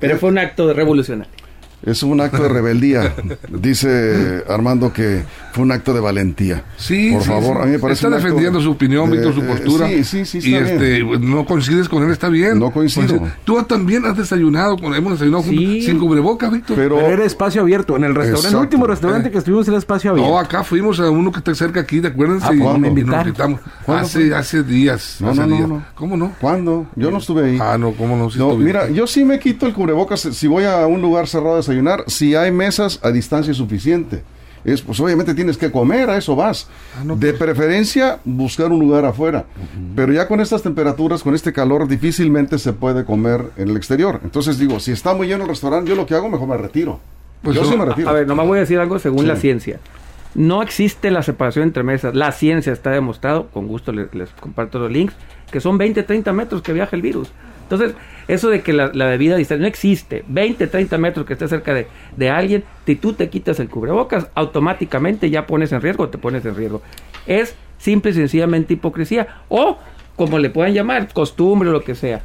Pero 0.00 0.16
fue 0.18 0.30
un 0.30 0.38
acto 0.38 0.72
revolucionario. 0.72 1.32
Es 1.82 2.02
un 2.02 2.20
acto 2.20 2.42
de 2.42 2.48
rebeldía. 2.48 3.14
Dice 3.62 4.42
Armando 4.48 4.92
que 4.92 5.22
fue 5.52 5.62
un 5.64 5.72
acto 5.72 5.92
de 5.94 6.00
valentía. 6.00 6.64
Sí, 6.76 7.12
por 7.12 7.22
sí, 7.22 7.28
favor, 7.28 7.56
sí. 7.56 7.62
a 7.62 7.66
mí 7.66 7.72
me 7.72 7.78
parece 7.78 8.06
Está 8.06 8.16
defendiendo 8.16 8.60
su 8.60 8.70
opinión, 8.72 9.10
de- 9.10 9.16
Víctor, 9.16 9.34
su 9.34 9.40
eh, 9.42 9.44
postura. 9.46 9.88
Sí, 9.88 10.04
sí, 10.04 10.24
sí, 10.24 10.38
y 10.50 10.54
está 10.54 10.74
bien. 10.74 11.06
este, 11.06 11.18
no 11.26 11.44
coincides 11.46 11.88
con 11.88 12.02
él, 12.02 12.10
está 12.10 12.28
bien. 12.28 12.58
No 12.58 12.70
coincido. 12.72 13.20
Tú 13.44 13.62
también 13.62 14.04
has 14.06 14.16
desayunado, 14.16 14.76
con- 14.76 14.94
hemos 14.94 15.12
desayunado 15.12 15.42
juntos, 15.44 15.58
Sí. 15.64 15.82
sin 15.82 15.98
cubreboca, 15.98 16.48
Víctor. 16.50 16.76
Pero, 16.76 16.96
Pero 16.96 17.08
era 17.08 17.24
espacio 17.24 17.60
abierto. 17.62 17.96
En 17.96 18.04
el 18.04 18.14
restaurante, 18.14 18.48
el 18.48 18.56
último 18.56 18.86
restaurante 18.86 19.30
que 19.30 19.38
estuvimos 19.38 19.66
era 19.68 19.78
espacio 19.78 20.10
abierto. 20.10 20.30
No, 20.30 20.38
acá 20.38 20.64
fuimos 20.64 21.00
a 21.00 21.10
uno 21.10 21.30
que 21.32 21.38
está 21.38 21.54
cerca 21.54 21.80
aquí, 21.80 22.00
¿te 22.00 22.08
acuerdas? 22.08 22.42
Ah, 22.44 22.54
Y- 22.54 22.58
¿cuándo? 22.58 22.78
y 22.78 22.80
Me 22.82 22.88
nos 22.90 22.98
invitaron. 22.98 23.26
invitamos. 23.28 23.60
¿Cuándo 23.84 24.04
Hace, 24.04 24.34
hace 24.34 24.62
días. 24.62 25.16
No, 25.20 25.30
hace 25.30 25.40
no, 25.40 25.46
días. 25.56 25.68
no. 25.68 25.84
¿Cómo 25.94 26.16
no? 26.16 26.32
¿cuándo? 26.40 26.86
Yo 26.96 27.10
no 27.10 27.18
estuve 27.18 27.46
ahí. 27.50 27.58
Ah, 27.60 27.76
no, 27.78 27.92
¿cómo 27.92 28.16
no? 28.16 28.30
Sí 28.30 28.38
No, 28.38 28.54
mira, 28.56 28.88
yo 28.90 29.06
sí 29.06 29.24
me 29.24 29.38
quito 29.38 29.66
el 29.66 29.72
cubrebocas 29.72 30.20
si 30.20 30.46
voy 30.46 30.64
a 30.64 30.86
un 30.86 31.00
lugar 31.00 31.26
cerrado 31.28 31.56
a 31.58 31.62
desayunar, 31.68 32.04
si 32.06 32.34
hay 32.34 32.50
mesas 32.52 33.00
a 33.02 33.10
distancia 33.10 33.52
suficiente. 33.54 34.22
Es, 34.64 34.82
pues 34.82 34.98
obviamente 35.00 35.34
tienes 35.34 35.56
que 35.56 35.70
comer, 35.70 36.10
a 36.10 36.16
eso 36.18 36.34
vas. 36.34 36.68
Ah, 36.98 37.04
no, 37.04 37.14
de 37.16 37.32
preferencia, 37.32 38.18
buscar 38.24 38.72
un 38.72 38.80
lugar 38.80 39.04
afuera. 39.04 39.44
Pero 39.94 40.12
ya 40.12 40.26
con 40.26 40.40
estas 40.40 40.62
temperaturas, 40.62 41.22
con 41.22 41.34
este 41.34 41.52
calor, 41.52 41.86
difícilmente 41.86 42.58
se 42.58 42.72
puede 42.72 43.04
comer 43.04 43.44
en 43.56 43.68
el 43.68 43.76
exterior. 43.76 44.20
Entonces 44.24 44.58
digo, 44.58 44.80
si 44.80 44.90
está 44.92 45.14
muy 45.14 45.28
lleno 45.28 45.44
el 45.44 45.48
restaurante, 45.48 45.88
yo 45.88 45.96
lo 45.96 46.06
que 46.06 46.14
hago, 46.14 46.28
mejor 46.28 46.48
me 46.48 46.56
retiro. 46.56 46.98
Pues 47.42 47.54
yo 47.56 47.62
no, 47.62 47.70
sí 47.70 47.76
me 47.76 47.84
retiro. 47.84 48.08
A 48.10 48.12
ver, 48.12 48.26
nomás 48.26 48.46
voy 48.48 48.58
a 48.58 48.60
decir 48.62 48.78
algo 48.80 48.98
según 48.98 49.20
Sí. 49.20 49.26
la 49.26 49.36
ciencia. 49.36 49.78
No 50.34 50.60
existe 50.62 51.10
la 51.12 51.22
separación 51.22 51.62
entre 51.64 51.82
mesas. 51.84 52.14
La 52.14 52.32
ciencia 52.32 52.72
está 52.72 52.90
demostrado, 52.90 53.46
con 53.48 53.68
gusto 53.68 53.92
les, 53.92 54.12
les 54.14 54.28
comparto 54.30 54.78
los 54.80 54.90
links, 54.90 55.14
que 55.52 55.60
son 55.60 55.78
20, 55.78 56.02
30 56.02 56.32
metros 56.32 56.62
que 56.62 56.72
viaja 56.72 56.94
el 56.96 57.00
virus. 57.02 57.28
Entonces, 57.70 57.94
eso 58.28 58.48
de 58.48 58.62
que 58.62 58.72
la, 58.72 58.90
la 58.94 59.06
debida 59.06 59.36
distancia 59.36 59.60
no 59.62 59.68
existe. 59.68 60.24
20, 60.28 60.66
30 60.66 60.96
metros 60.98 61.26
que 61.26 61.34
esté 61.34 61.48
cerca 61.48 61.74
de, 61.74 61.86
de 62.16 62.30
alguien, 62.30 62.64
si 62.86 62.96
tú 62.96 63.12
te 63.12 63.28
quitas 63.28 63.60
el 63.60 63.68
cubrebocas, 63.68 64.28
automáticamente 64.34 65.28
ya 65.30 65.46
pones 65.46 65.72
en 65.72 65.80
riesgo 65.82 66.04
o 66.04 66.08
te 66.08 66.18
pones 66.18 66.44
en 66.44 66.54
riesgo. 66.54 66.82
Es 67.26 67.54
simple 67.78 68.10
y 68.10 68.14
sencillamente 68.14 68.72
hipocresía. 68.74 69.28
O, 69.48 69.78
como 70.16 70.38
le 70.38 70.50
puedan 70.50 70.72
llamar, 70.72 71.12
costumbre 71.12 71.68
o 71.68 71.72
lo 71.72 71.82
que 71.84 71.94
sea. 71.94 72.22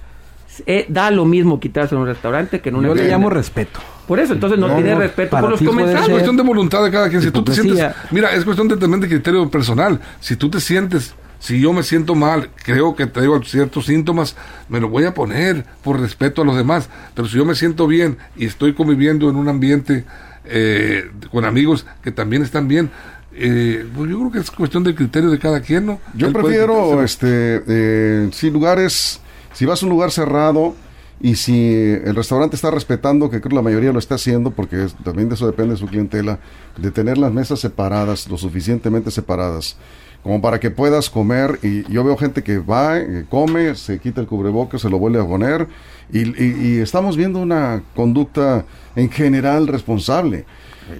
Eh, 0.67 0.85
da 0.87 1.09
lo 1.11 1.25
mismo 1.25 1.59
quitarse 1.59 1.95
en 1.95 2.01
un 2.01 2.07
restaurante 2.07 2.61
que 2.61 2.69
en 2.69 2.75
una 2.75 2.89
Yo 2.89 2.95
le 2.95 3.07
llamo 3.07 3.29
respeto. 3.29 3.79
Por 4.07 4.19
eso, 4.19 4.33
entonces 4.33 4.59
no, 4.59 4.67
No, 4.67 4.75
tiene 4.75 4.91
no, 4.93 4.99
respeto 4.99 5.31
para 5.31 5.41
por 5.41 5.51
los 5.51 5.61
Es 5.61 5.67
comensales. 5.67 6.01
ser- 6.05 6.11
cuestión 6.11 6.37
de 6.37 6.43
voluntad 6.43 6.83
de 6.83 6.91
cada 6.91 7.09
quien. 7.09 7.21
Si 7.21 7.31
tú 7.31 7.43
te 7.43 7.53
sientes, 7.53 7.83
mira, 8.11 8.31
es 8.35 8.45
cuestión 8.45 8.67
de, 8.67 8.77
también 8.77 9.01
de 9.01 9.07
criterio 9.07 9.49
personal. 9.49 9.99
Si 10.19 10.35
tú 10.35 10.49
te 10.49 10.59
sientes, 10.59 11.15
si 11.43 11.59
yo 11.59 11.73
me 11.73 11.83
siento 11.83 12.15
mal, 12.15 12.51
creo 12.63 12.95
que 12.95 13.05
traigo 13.05 13.43
ciertos 13.43 13.87
síntomas, 13.87 14.37
me 14.69 14.79
lo 14.79 14.87
voy 14.87 15.03
a 15.03 15.13
poner 15.13 15.65
por 15.83 15.99
respeto 15.99 16.41
a 16.41 16.45
los 16.45 16.55
demás. 16.55 16.87
Pero 17.13 17.27
si 17.27 17.35
yo 17.35 17.43
me 17.43 17.53
siento 17.53 17.85
bien 17.85 18.17
y 18.37 18.45
estoy 18.45 18.73
conviviendo 18.73 19.29
en 19.29 19.35
un 19.35 19.49
ambiente 19.49 20.05
eh, 20.45 21.11
con 21.31 21.43
amigos 21.43 21.85
que 22.01 22.11
también 22.13 22.43
están 22.43 22.69
bien, 22.69 22.89
eh, 23.33 23.85
pues 23.93 24.09
yo 24.09 24.19
creo 24.19 24.31
que 24.31 24.39
es 24.39 24.51
cuestión 24.51 24.85
de 24.85 24.95
criterio 24.95 25.29
de 25.31 25.37
cada 25.37 25.59
quien, 25.59 25.85
¿no? 25.85 25.99
Yo 26.15 26.27
Él 26.27 26.33
prefiero, 26.33 27.03
este, 27.03 27.61
eh, 27.67 28.29
si 28.31 28.49
lugares, 28.49 29.19
si 29.51 29.65
vas 29.65 29.83
a 29.83 29.85
un 29.85 29.89
lugar 29.89 30.11
cerrado 30.11 30.75
y 31.19 31.35
si 31.35 31.73
el 32.05 32.15
restaurante 32.15 32.55
está 32.55 32.71
respetando, 32.71 33.29
que 33.29 33.39
creo 33.41 33.49
que 33.49 33.55
la 33.57 33.61
mayoría 33.61 33.91
lo 33.91 33.99
está 33.99 34.15
haciendo, 34.15 34.51
porque 34.51 34.85
es- 34.85 34.95
también 35.03 35.27
de 35.27 35.35
eso 35.35 35.45
depende 35.45 35.73
de 35.73 35.79
su 35.79 35.87
clientela, 35.87 36.39
de 36.77 36.89
tener 36.91 37.17
las 37.17 37.33
mesas 37.33 37.59
separadas, 37.59 38.29
lo 38.29 38.37
suficientemente 38.37 39.11
separadas, 39.11 39.75
como 40.23 40.41
para 40.41 40.59
que 40.59 40.71
puedas 40.71 41.09
comer. 41.09 41.59
Y 41.61 41.83
yo 41.91 42.03
veo 42.03 42.15
gente 42.17 42.41
que 42.43 42.57
va, 42.59 42.97
eh, 42.99 43.25
come, 43.29 43.75
se 43.75 43.99
quita 43.99 44.21
el 44.21 44.27
cubrebocas, 44.27 44.81
se 44.81 44.89
lo 44.89 44.97
vuelve 44.97 45.19
a 45.19 45.25
poner, 45.27 45.67
y, 46.11 46.19
y- 46.43 46.57
y 46.77 46.77
estamos 46.79 47.17
viendo 47.17 47.39
una 47.39 47.83
conducta 47.95 48.65
en 48.95 49.09
general 49.09 49.67
responsable. 49.67 50.45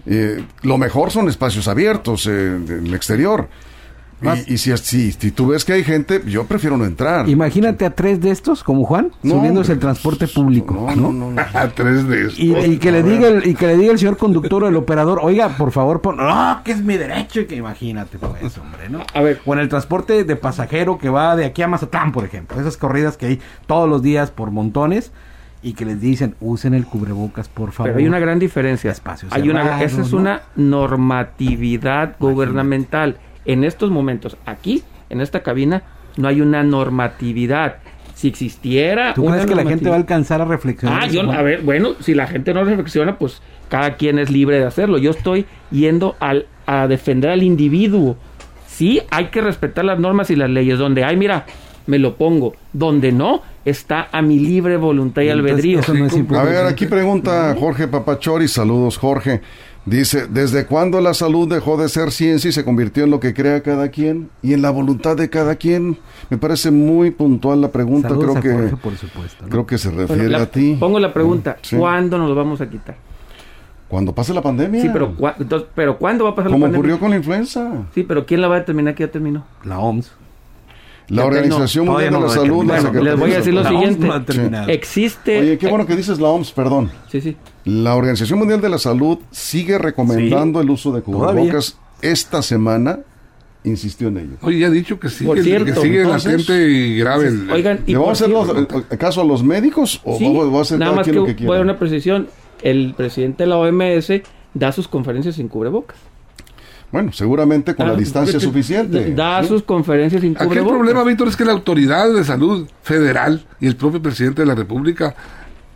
Eh, 0.05 0.43
lo 0.61 0.77
mejor 0.77 1.11
son 1.11 1.27
espacios 1.29 1.67
abiertos 1.67 2.25
eh, 2.27 2.55
en 2.55 2.87
el 2.87 2.93
exterior. 2.93 3.47
Y, 4.23 4.53
y 4.53 4.57
si, 4.57 4.75
si, 4.77 5.11
si 5.11 5.31
tú 5.31 5.47
ves 5.47 5.65
que 5.65 5.73
hay 5.73 5.83
gente, 5.83 6.21
yo 6.25 6.45
prefiero 6.45 6.77
no 6.77 6.85
entrar. 6.85 7.27
Imagínate 7.29 7.85
a 7.85 7.89
tres 7.89 8.21
de 8.21 8.31
estos, 8.31 8.63
como 8.63 8.85
Juan, 8.85 9.11
No, 9.21 9.35
subiéndose 9.35 9.71
hombre. 9.71 9.73
el 9.73 9.79
transporte 9.79 10.27
público. 10.27 10.73
No, 10.73 10.95
¿no? 10.95 11.13
no, 11.13 11.13
no, 11.13 11.31
no. 11.31 11.41
A 11.53 11.67
tres 11.69 12.07
de 12.07 12.21
estos. 12.21 12.39
Y, 12.39 12.55
y 12.55 12.77
que 12.77 12.91
le 12.91 13.03
diga 13.03 13.27
el, 13.27 13.45
y 13.47 13.53
que 13.55 13.67
le 13.67 13.77
diga 13.77 13.91
el 13.91 13.99
señor 13.99 14.17
conductor 14.17 14.63
o 14.63 14.67
el 14.67 14.75
operador, 14.75 15.19
oiga, 15.21 15.49
por 15.49 15.71
favor, 15.71 16.01
pon, 16.01 16.17
no, 16.17 16.61
que 16.63 16.71
es 16.71 16.81
mi 16.83 16.97
derecho, 16.97 17.41
y 17.41 17.45
que 17.45 17.55
imagínate, 17.55 18.17
pues, 18.17 18.57
hombre, 18.57 18.89
¿no? 18.89 19.01
A 19.13 19.21
ver. 19.21 19.41
O 19.45 19.53
en 19.53 19.59
el 19.59 19.69
transporte 19.69 20.23
de 20.23 20.35
pasajero 20.35 20.97
que 20.97 21.09
va 21.09 21.35
de 21.35 21.45
aquí 21.45 21.61
a 21.61 21.67
Mazatlán, 21.67 22.11
por 22.11 22.23
ejemplo, 22.25 22.59
esas 22.59 22.77
corridas 22.77 23.17
que 23.17 23.25
hay 23.25 23.39
todos 23.67 23.89
los 23.89 24.01
días 24.01 24.31
por 24.31 24.51
montones 24.51 25.11
y 25.61 25.73
que 25.73 25.85
les 25.85 26.01
dicen, 26.01 26.35
usen 26.41 26.73
el 26.73 26.85
cubrebocas, 26.85 27.47
por 27.47 27.71
favor. 27.71 27.91
Pero 27.91 27.99
hay 27.99 28.07
una 28.07 28.19
gran 28.19 28.37
diferencia. 28.37 28.91
Espacio 28.91 29.29
Hay 29.31 29.49
una, 29.49 29.81
esa 29.81 30.01
es 30.01 30.11
¿no? 30.11 30.17
una 30.19 30.41
normatividad 30.55 32.15
gubernamental. 32.19 33.17
En 33.45 33.63
estos 33.63 33.91
momentos, 33.91 34.37
aquí, 34.45 34.83
en 35.09 35.21
esta 35.21 35.43
cabina, 35.43 35.83
no 36.17 36.27
hay 36.27 36.41
una 36.41 36.63
normatividad. 36.63 37.77
Si 38.15 38.27
existiera. 38.27 39.13
¿Tú 39.15 39.25
crees 39.25 39.45
que 39.45 39.55
la 39.55 39.65
gente 39.65 39.89
va 39.89 39.95
a 39.95 39.97
alcanzar 39.97 40.39
a 40.41 40.45
reflexionar? 40.45 41.03
Ah, 41.03 41.07
yo, 41.07 41.29
a 41.29 41.41
ver, 41.41 41.61
bueno, 41.61 41.95
si 41.99 42.13
la 42.13 42.27
gente 42.27 42.53
no 42.53 42.63
reflexiona, 42.63 43.17
pues 43.17 43.41
cada 43.69 43.95
quien 43.95 44.19
es 44.19 44.29
libre 44.29 44.59
de 44.59 44.65
hacerlo. 44.65 44.97
Yo 44.97 45.11
estoy 45.11 45.45
yendo 45.71 46.15
al, 46.19 46.45
a 46.65 46.87
defender 46.87 47.31
al 47.31 47.43
individuo. 47.43 48.15
Sí, 48.67 49.01
hay 49.09 49.25
que 49.25 49.41
respetar 49.41 49.83
las 49.83 49.99
normas 49.99 50.29
y 50.29 50.35
las 50.35 50.49
leyes. 50.49 50.77
Donde 50.77 51.03
hay, 51.03 51.17
mira, 51.17 51.45
me 51.87 51.99
lo 51.99 52.15
pongo. 52.15 52.53
Donde 52.71 53.11
no, 53.11 53.41
está 53.65 54.09
a 54.11 54.21
mi 54.21 54.39
libre 54.39 54.77
voluntad 54.77 55.21
y 55.21 55.29
Entonces, 55.29 55.51
albedrío. 55.51 55.79
eso 55.79 55.93
no 55.93 56.05
es 56.05 56.13
A 56.13 56.43
ver, 56.43 56.65
aquí 56.65 56.85
pregunta 56.85 57.55
Jorge 57.59 57.87
Papachori, 57.87 58.47
saludos 58.47 58.97
Jorge. 58.97 59.41
Dice, 59.85 60.27
¿desde 60.27 60.65
cuándo 60.65 61.01
la 61.01 61.13
salud 61.13 61.47
dejó 61.49 61.75
de 61.75 61.89
ser 61.89 62.11
ciencia 62.11 62.47
y 62.49 62.53
se 62.53 62.63
convirtió 62.63 63.03
en 63.03 63.09
lo 63.11 63.19
que 63.19 63.33
crea 63.33 63.61
cada 63.61 63.89
quien? 63.89 64.29
Y 64.41 64.53
en 64.53 64.61
la 64.61 64.69
voluntad 64.69 65.17
de 65.17 65.29
cada 65.29 65.55
quien. 65.57 65.97
Me 66.29 66.37
parece 66.37 66.71
muy 66.71 67.11
puntual 67.11 67.59
la 67.59 67.69
pregunta, 67.69 68.07
Saludos 68.07 68.37
creo 68.37 68.37
a 68.37 68.41
que 68.41 68.51
Jorge, 68.69 68.77
por 68.77 68.95
supuesto. 68.95 69.43
¿no? 69.43 69.49
creo 69.49 69.65
que 69.67 69.77
se 69.77 69.89
Bueno, 69.89 70.07
refiere 70.07 70.29
la- 70.29 70.41
a 70.43 70.45
ti. 70.45 70.77
Pongo 70.79 70.99
la 70.99 71.13
pregunta, 71.13 71.57
Sí. 71.61 71.75
¿cuándo 71.75 72.17
nos 72.17 72.29
lo 72.29 72.35
vamos 72.35 72.61
a 72.61 72.69
quitar? 72.69 72.95
Cuando 73.89 74.15
pase 74.15 74.33
la 74.33 74.41
pandemia. 74.41 74.81
Sí, 74.81 74.89
pero, 74.91 75.15
cua- 75.17 75.35
entonces, 75.37 75.67
pero 75.75 75.97
¿cuándo 75.99 76.23
va 76.23 76.29
a 76.31 76.35
pasar 76.35 76.49
la 76.49 76.55
como 76.55 76.63
pandemia? 76.65 76.79
ocurrió 76.79 76.99
con 76.99 77.09
la 77.11 77.17
influenza. 77.17 77.83
Sí, 77.93 78.03
pero 78.03 78.25
¿quién 78.25 78.39
la 78.41 78.47
va 78.47 78.55
a 78.55 78.59
determinar 78.59 78.95
que 78.95 79.03
ya 79.05 79.11
terminó? 79.11 79.45
La 79.65 79.79
OMS. 79.79 80.11
La 81.09 81.25
Organización 81.25 81.85
no, 81.85 81.91
Mundial 81.93 82.13
de 82.13 82.19
no 82.19 82.25
la 82.27 82.33
Salud. 82.33 82.63
la 82.65 82.81
Les 83.01 83.19
voy 83.19 83.29
a 83.29 83.33
de 83.33 83.37
decir 83.39 83.53
lo. 83.53 83.61
La 83.63 83.69
siguiente. 83.69 84.07
no 84.07 84.13
ha 84.13 84.23
terminado. 84.25 84.69
Existe... 84.69 85.39
Oye, 85.39 85.57
qué 85.57 85.67
bueno 85.67 85.85
que 85.85 85.95
dices 85.95 86.19
la 86.19 86.29
OMS, 86.29 86.51
perdón. 86.51 86.91
Sí, 87.11 87.21
sí. 87.21 87.35
La 87.65 87.95
Organización 87.95 88.39
Mundial 88.39 88.61
de 88.61 88.69
la 88.69 88.77
Salud 88.77 89.19
sigue 89.31 89.77
recomendando 89.77 90.61
el 90.61 90.69
uso 90.69 90.91
de 90.91 91.01
cubrebocas. 91.01 91.77
Esta 92.01 92.41
semana 92.41 92.99
insistió 93.63 94.09
en 94.09 94.17
ello. 94.17 94.31
Oye, 94.41 94.59
ya 94.59 94.67
ha 94.67 94.69
dicho 94.69 94.99
que 94.99 95.07
sigue, 95.09 95.41
cierto, 95.41 95.65
que 95.73 95.79
sigue 95.79 96.01
entonces- 96.01 96.31
latente 96.47 96.69
y 96.69 96.97
grave. 96.97 97.27
el- 97.27 97.49
Oigan, 97.49 97.79
y 97.87 97.91
¿Le 97.93 97.97
vamos 97.97 98.21
a 98.21 98.25
hacer 98.25 98.29
los- 98.29 98.49
eh, 98.91 98.97
caso 98.97 99.21
a 99.21 99.23
los 99.23 99.41
médicos 99.43 100.01
o 100.03 100.17
Sí, 100.17 100.25
vamos, 100.25 100.53
va 100.53 100.59
a 100.59 100.61
hacer 100.63 100.79
nada 100.79 100.91
más 100.93 101.05
que, 101.07 101.13
lo 101.13 101.25
que 101.25 101.45
voy 101.45 101.57
a 101.57 101.61
una 101.61 101.79
precisión. 101.79 102.27
El 102.61 102.93
presidente 102.95 103.43
de 103.43 103.47
la 103.47 103.57
OMS 103.57 104.21
da 104.53 104.71
sus 104.73 104.87
conferencias 104.89 105.35
sin 105.35 105.47
cubrebocas. 105.47 105.97
Bueno, 106.93 107.11
seguramente 107.11 107.73
con 107.75 107.87
la 107.87 107.93
Ah, 107.93 107.97
distancia 107.97 108.33
porque 108.35 108.45
suficiente. 108.45 109.13
Da 109.15 109.41
¿sí? 109.41 109.49
sus 109.49 109.63
conferencias 109.63 110.21
sin 110.21 110.37
Aquí 110.39 110.57
el 110.59 110.63
problema, 110.65 111.03
Víctor, 111.03 111.27
es 111.27 111.35
que 111.35 111.43
la 111.43 111.51
autoridad 111.51 112.13
de 112.13 112.23
salud 112.23 112.67
federal 112.83 113.45
y 113.59 113.67
el 113.67 113.75
propio 113.75 114.01
presidente 114.01 114.43
de 114.43 114.45
la 114.45 114.55
República 114.55 115.15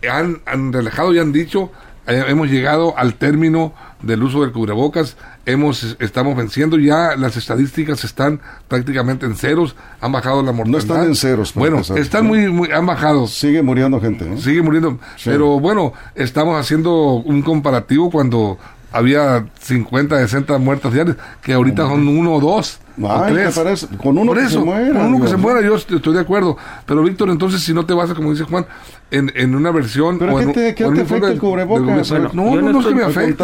han, 0.10 0.38
han 0.45 0.71
relajado 0.71 1.13
y 1.13 1.19
han 1.19 1.32
dicho, 1.34 1.71
eh, 2.06 2.23
hemos 2.27 2.49
llegado 2.49 2.95
al 2.97 3.15
término 3.15 3.73
del 4.03 4.21
uso 4.21 4.41
del 4.41 4.51
cubrebocas, 4.51 5.17
hemos 5.47 5.97
estamos 5.99 6.38
venciendo 6.38 6.77
ya, 6.77 7.15
las 7.17 7.36
estadísticas 7.36 8.03
están 8.03 8.39
prácticamente 8.67 9.25
en 9.25 9.36
ceros, 9.36 9.75
han 9.99 10.12
bajado 10.12 10.43
la 10.43 10.51
mortalidad. 10.51 10.82
están 10.82 11.03
en 11.06 11.15
ceros, 11.15 11.51
Bueno, 11.56 11.77
empezar. 11.77 11.97
están 11.97 12.27
muy, 12.27 12.47
muy, 12.51 12.69
han 12.71 12.86
bajado. 12.86 13.25
Sigue 13.25 13.63
muriendo 13.63 13.99
gente. 13.99 14.32
¿eh? 14.32 14.38
Sigue 14.38 14.62
muriendo. 14.62 14.99
Sí. 15.15 15.32
Pero 15.32 15.60
bueno, 15.60 15.93
estamos 16.13 16.60
haciendo 16.60 17.13
un 17.13 17.41
comparativo 17.41 18.12
cuando 18.12 18.60
había 18.91 19.45
50, 19.60 20.17
60 20.19 20.58
muertas 20.58 20.93
diarias, 20.93 21.17
que 21.41 21.54
ahorita 21.54 21.88
son 21.88 22.08
uno 22.08 22.34
o 22.34 22.39
dos. 22.39 22.80
o 23.02 23.12
Ay, 23.12 23.34
tres. 23.34 23.54
¿te 23.56 23.62
parece? 23.63 23.88
Con 23.97 24.17
uno 24.17 24.28
Por 24.32 24.38
que 24.38 24.45
eso, 24.45 24.60
se 24.60 24.65
muera, 24.65 24.93
con 25.00 25.13
uno 25.13 25.23
que 25.26 25.30
se 25.32 25.38
muera, 25.38 25.62
yo 25.62 25.76
est- 25.76 25.91
estoy 25.91 26.13
de 26.13 26.19
acuerdo. 26.21 26.58
Pero 26.86 27.04
Víctor, 27.04 27.30
entonces 27.30 27.62
si 27.62 27.73
no 27.73 27.86
te 27.86 27.93
vas 27.93 28.10
a, 28.10 28.15
como 28.15 28.32
dice 28.32 28.43
Juan, 28.45 28.65
en, 29.12 29.32
en 29.36 29.56
una 29.56 29.71
versión... 29.71 30.17
¿Pero 30.19 30.34
o 30.36 30.38
qué 30.38 30.43
en, 30.43 30.54
te- 30.76 30.84
o 30.86 30.88
en 30.89 30.93
te 30.95 31.02
afecta 31.02 31.32
el 31.32 31.39
cubrebocas? 31.39 32.10
Bueno, 32.10 32.30
no, 32.34 32.43
no, 32.56 32.62
no 32.62 32.73
no 32.73 32.80
es 32.80 32.86
que 32.88 32.95
me 32.95 33.04
afecte. 33.04 33.43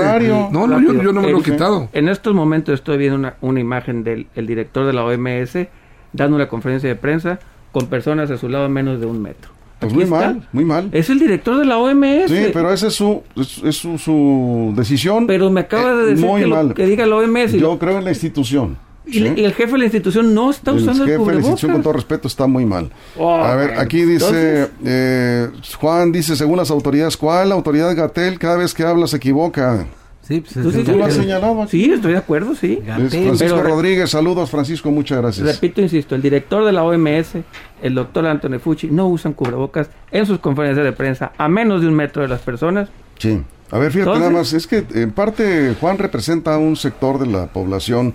No, 0.52 0.68
no, 0.68 0.80
yo, 0.80 0.94
yo 1.02 1.14
no 1.14 1.22
me 1.22 1.32
lo 1.32 1.40
he 1.40 1.44
quitado. 1.44 1.90
En 1.94 2.10
estos 2.10 2.34
momentos 2.34 2.74
estoy 2.76 2.98
viendo 2.98 3.18
una, 3.18 3.36
una 3.42 3.60
imagen 3.60 4.04
del 4.04 4.28
el 4.36 4.48
director 4.48 4.86
de 4.86 4.94
la 4.94 5.04
OMS 5.06 5.68
dando 6.14 6.36
una 6.36 6.48
conferencia 6.48 6.88
de 6.90 6.96
prensa 6.96 7.40
con 7.72 7.88
personas 7.88 8.30
a 8.32 8.38
su 8.38 8.50
lado 8.50 8.66
a 8.66 8.70
menos 8.70 9.00
de 9.00 9.06
un 9.08 9.22
metro. 9.22 9.52
Pues 9.84 9.94
Aquí 9.94 9.96
muy 9.96 10.04
está. 10.04 10.16
mal, 10.34 10.48
muy 10.52 10.66
mal. 10.66 10.90
Es 10.92 11.10
el 11.10 11.20
director 11.20 11.58
de 11.58 11.66
la 11.66 11.78
OMS. 11.78 12.28
Sí, 12.30 12.46
pero 12.54 12.72
esa 12.74 12.88
es 12.88 12.94
su, 12.96 13.22
es, 13.36 13.62
es 13.64 13.76
su, 13.76 13.98
su 13.98 14.74
decisión. 14.76 15.28
Pero 15.28 15.50
me 15.52 15.62
acaba 15.62 15.92
Eh, 15.92 15.96
de 15.96 16.06
decir 16.08 16.26
muy 16.26 16.42
que, 16.42 16.48
lo- 16.48 16.74
que 16.74 16.86
diga 16.86 17.06
la 17.06 17.16
OMS. 17.18 17.54
Yo 17.54 17.78
creo 17.80 17.98
en 17.98 18.04
la 18.06 18.12
institución. 18.12 18.78
y 19.06 19.18
el 19.44 19.54
jefe 19.54 19.74
de 19.74 19.78
la 19.80 19.84
institución 19.86 20.34
no 20.34 20.50
está 20.50 20.72
El 20.72 20.78
usando 20.78 21.04
el, 21.04 21.10
jefe 21.10 21.22
de 21.24 21.28
la 21.32 21.34
institución, 21.40 21.72
con 21.74 21.82
todo 21.84 21.94
respeto, 21.94 22.28
está 22.28 22.48
muy 22.48 22.66
mal. 22.66 22.90
Oh, 23.18 23.36
a 23.36 23.54
ver, 23.56 23.78
aquí 23.78 24.04
dice, 24.04 24.70
eh, 24.86 25.50
Juan 25.80 26.12
dice, 26.14 26.36
según 26.38 26.56
las 26.58 26.72
autoridades, 26.72 27.18
¿cuál 27.18 27.52
autoridad 27.52 27.94
Gatel? 27.96 28.40
Cada 28.40 28.56
vez 28.58 28.74
que 28.74 28.84
habla 28.84 29.08
se 29.08 29.18
equivoca. 29.18 29.86
Sí, 30.34 30.42
pues 30.42 30.58
es 30.58 30.64
Tú 30.64 30.72
sí 30.72 30.80
el- 30.80 30.86
Tú 30.86 30.98
lo 30.98 31.06
has 31.06 31.16
el- 31.16 31.22
señalado 31.22 31.62
aquí. 31.62 31.84
Sí, 31.86 31.92
estoy 31.94 32.12
de 32.14 32.18
acuerdo, 32.18 32.56
sí. 32.56 32.80
Francisco 32.86 33.38
Pero- 33.58 33.64
Rodríguez, 33.64 34.10
saludos 34.10 34.50
Francisco, 34.50 34.90
muchas 34.90 35.20
gracias. 35.20 35.46
Repito, 35.46 35.82
insisto, 35.82 36.16
el 36.16 36.22
director 36.24 36.66
de 36.66 36.72
la 36.72 36.84
OMS, 36.84 37.44
el 37.82 37.94
doctor 37.94 38.26
Anthony 38.26 38.58
Fucci, 38.60 38.88
no 38.88 39.08
usan 39.08 39.34
cubrebocas 39.34 39.90
en 40.12 40.26
sus 40.26 40.40
conferencias 40.40 40.84
de 40.84 40.92
prensa 40.94 41.34
a 41.38 41.48
menos 41.48 41.82
de 41.82 41.88
un 41.88 41.94
metro 41.94 42.24
de 42.24 42.30
las 42.30 42.42
personas. 42.42 42.90
Sí. 43.20 43.42
A 43.72 43.78
ver, 43.78 43.92
fíjate 43.92 44.10
Entonces- 44.12 44.20
nada 44.32 44.32
más, 44.42 44.54
es 44.54 44.66
que 44.68 44.84
en 44.94 45.12
parte 45.12 45.76
Juan 45.80 45.98
representa 46.00 46.56
a 46.56 46.58
un 46.58 46.76
sector 46.76 47.20
de 47.20 47.28
la 47.28 47.48
población 47.48 48.14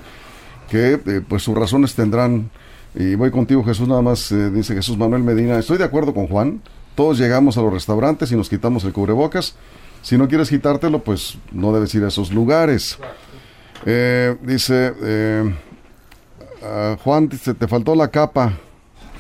que 0.71 0.95
eh, 0.95 1.21
pues 1.27 1.43
sus 1.43 1.57
razones 1.57 1.95
tendrán, 1.95 2.51
y 2.95 3.15
voy 3.15 3.31
contigo 3.31 3.63
Jesús, 3.65 3.87
nada 3.89 4.03
más 4.03 4.31
eh, 4.33 4.51
dice 4.51 4.75
Jesús 4.75 4.99
Manuel 4.99 5.23
Medina, 5.23 5.59
estoy 5.59 5.79
de 5.79 5.85
acuerdo 5.85 6.13
con 6.13 6.27
Juan, 6.27 6.61
todos 6.95 7.17
llegamos 7.19 7.57
a 7.59 7.63
los 7.63 7.73
restaurantes 7.73 8.33
y 8.33 8.37
nos 8.37 8.49
quitamos 8.49 8.83
el 8.85 8.93
cubrebocas, 8.93 9.55
si 10.09 10.17
no 10.17 10.27
quieres 10.27 10.49
quitártelo, 10.49 11.01
pues 11.05 11.37
no 11.53 11.71
debes 11.71 11.95
ir 11.95 12.03
a 12.03 12.09
esos 12.09 12.33
lugares. 12.33 12.99
Eh, 13.85 14.35
dice, 14.43 14.95
eh, 15.03 15.55
ah, 16.65 16.97
Juan, 17.05 17.29
dice, 17.29 17.53
te 17.53 17.69
faltó 17.69 17.95
la 17.95 18.09
capa. 18.09 18.55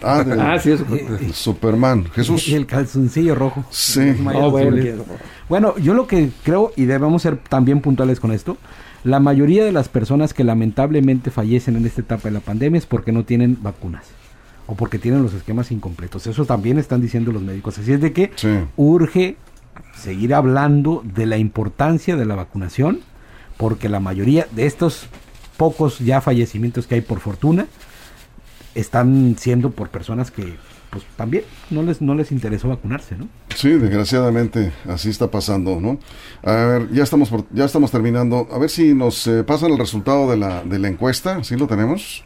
Ah, 0.02 0.22
de 0.24 0.40
Ah, 0.40 0.58
sí, 0.58 0.70
eso. 0.72 0.86
Superman. 1.34 2.06
Jesús. 2.14 2.48
Y 2.48 2.54
el 2.54 2.64
calzoncillo 2.66 3.34
rojo. 3.34 3.64
Sí. 3.70 4.14
Oh, 4.34 4.50
bueno. 4.50 5.04
Bueno, 5.48 5.76
yo 5.76 5.92
lo 5.92 6.06
que 6.06 6.30
creo, 6.42 6.72
y 6.74 6.86
debemos 6.86 7.20
ser 7.20 7.36
también 7.36 7.80
puntuales 7.82 8.18
con 8.18 8.32
esto, 8.32 8.56
la 9.04 9.20
mayoría 9.20 9.64
de 9.64 9.72
las 9.72 9.88
personas 9.90 10.32
que 10.32 10.42
lamentablemente 10.42 11.30
fallecen 11.30 11.76
en 11.76 11.84
esta 11.84 12.00
etapa 12.00 12.28
de 12.28 12.30
la 12.32 12.40
pandemia 12.40 12.78
es 12.78 12.86
porque 12.86 13.12
no 13.12 13.24
tienen 13.24 13.58
vacunas 13.60 14.06
o 14.66 14.74
porque 14.74 14.98
tienen 14.98 15.22
los 15.22 15.34
esquemas 15.34 15.70
incompletos. 15.70 16.26
Eso 16.26 16.46
también 16.46 16.78
están 16.78 17.00
diciendo 17.02 17.30
los 17.30 17.42
médicos. 17.42 17.78
Así 17.78 17.92
es 17.92 18.00
de 18.00 18.12
que 18.12 18.30
Sí. 18.36 18.48
urge 18.76 19.36
seguir 19.98 20.34
hablando 20.34 21.02
de 21.04 21.26
la 21.26 21.36
importancia 21.38 22.16
de 22.16 22.24
la 22.24 22.34
vacunación, 22.36 23.00
porque 23.56 23.88
la 23.88 24.00
mayoría 24.00 24.46
de 24.52 24.66
estos 24.66 25.06
pocos 25.56 25.98
ya 25.98 26.20
fallecimientos 26.20 26.86
que 26.86 26.94
hay 26.96 27.00
por 27.00 27.20
fortuna 27.20 27.66
están 28.74 29.36
siendo 29.38 29.70
por 29.70 29.88
personas 29.88 30.30
que 30.30 30.54
pues 30.90 31.04
también 31.16 31.44
no 31.70 31.82
les 31.82 32.00
no 32.00 32.14
les 32.14 32.32
interesó 32.32 32.68
vacunarse, 32.68 33.16
¿no? 33.16 33.28
Sí, 33.54 33.68
desgraciadamente 33.70 34.72
así 34.88 35.10
está 35.10 35.30
pasando, 35.30 35.80
¿no? 35.80 35.98
A 36.42 36.52
ver, 36.52 36.90
ya 36.92 37.02
estamos 37.02 37.28
por- 37.28 37.44
ya 37.52 37.64
estamos 37.66 37.90
terminando. 37.90 38.48
A 38.50 38.58
ver 38.58 38.70
si 38.70 38.94
nos 38.94 39.26
eh, 39.26 39.44
pasan 39.44 39.72
el 39.72 39.78
resultado 39.78 40.30
de 40.30 40.36
la, 40.38 40.62
de 40.64 40.78
la 40.78 40.88
encuesta, 40.88 41.42
¿sí 41.44 41.56
lo 41.56 41.66
tenemos? 41.66 42.24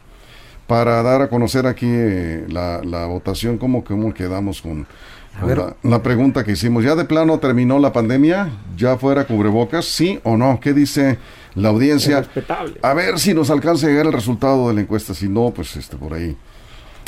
Para 0.67 1.03
dar 1.03 1.21
a 1.21 1.29
conocer 1.29 1.67
aquí 1.67 1.87
eh, 1.89 2.45
la, 2.49 3.05
votación, 3.07 3.57
cómo, 3.57 3.83
cómo 3.83 4.13
quedamos 4.13 4.61
con, 4.61 4.87
A 5.35 5.39
con 5.39 5.49
ver. 5.49 5.57
la, 5.57 5.75
la 5.83 6.03
pregunta 6.03 6.43
que 6.43 6.51
hicimos. 6.51 6.83
¿Ya 6.83 6.95
de 6.95 7.05
plano 7.05 7.39
terminó 7.39 7.79
la 7.79 7.91
pandemia? 7.91 8.49
¿Ya 8.77 8.97
fuera 8.97 9.25
cubrebocas? 9.25 9.85
¿Sí 9.85 10.19
o 10.23 10.37
no? 10.37 10.59
¿Qué 10.61 10.73
dice 10.73 11.17
la 11.55 11.69
audiencia? 11.69 12.19
Respetable. 12.19 12.75
A 12.81 12.93
ver 12.93 13.19
si 13.19 13.33
nos 13.33 13.49
alcanza 13.49 13.87
a 13.87 13.89
llegar 13.89 14.05
el 14.05 14.13
resultado 14.13 14.67
de 14.67 14.75
la 14.75 14.81
encuesta. 14.81 15.13
Si 15.13 15.27
no, 15.27 15.51
pues 15.51 15.75
este 15.75 15.97
por 15.97 16.13
ahí. 16.13 16.37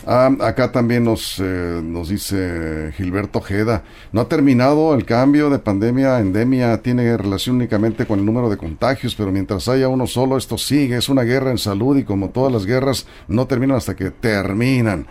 Ah, 0.08 0.30
acá 0.42 0.72
también 0.72 1.04
nos, 1.04 1.40
eh, 1.40 1.82
nos 1.84 2.10
dice 2.10 2.92
Gilberto 2.96 3.40
Ojeda, 3.40 3.84
no 4.12 4.22
ha 4.22 4.28
terminado 4.28 4.94
el 4.94 5.04
cambio 5.06 5.50
de 5.50 5.58
pandemia 5.58 6.18
a 6.18 6.20
endemia, 6.20 6.80
tiene 6.82 7.16
relación 7.18 7.56
únicamente 7.56 8.06
con 8.06 8.20
el 8.20 8.26
número 8.26 8.50
de 8.50 8.58
contagios, 8.58 9.16
pero 9.16 9.32
mientras 9.32 9.68
haya 9.68 9.88
uno 9.88 10.06
solo, 10.06 10.38
esto 10.38 10.60
sigue, 10.60 10.98
es 10.98 11.10
una 11.10 11.24
guerra 11.24 11.50
en 11.50 11.58
salud 11.58 11.98
y 11.98 12.04
como 12.04 12.30
todas 12.30 12.54
las 12.54 12.66
guerras, 12.68 13.08
no 13.28 13.48
terminan 13.48 13.78
hasta 13.78 13.96
que 13.96 14.12
terminan. 14.12 15.08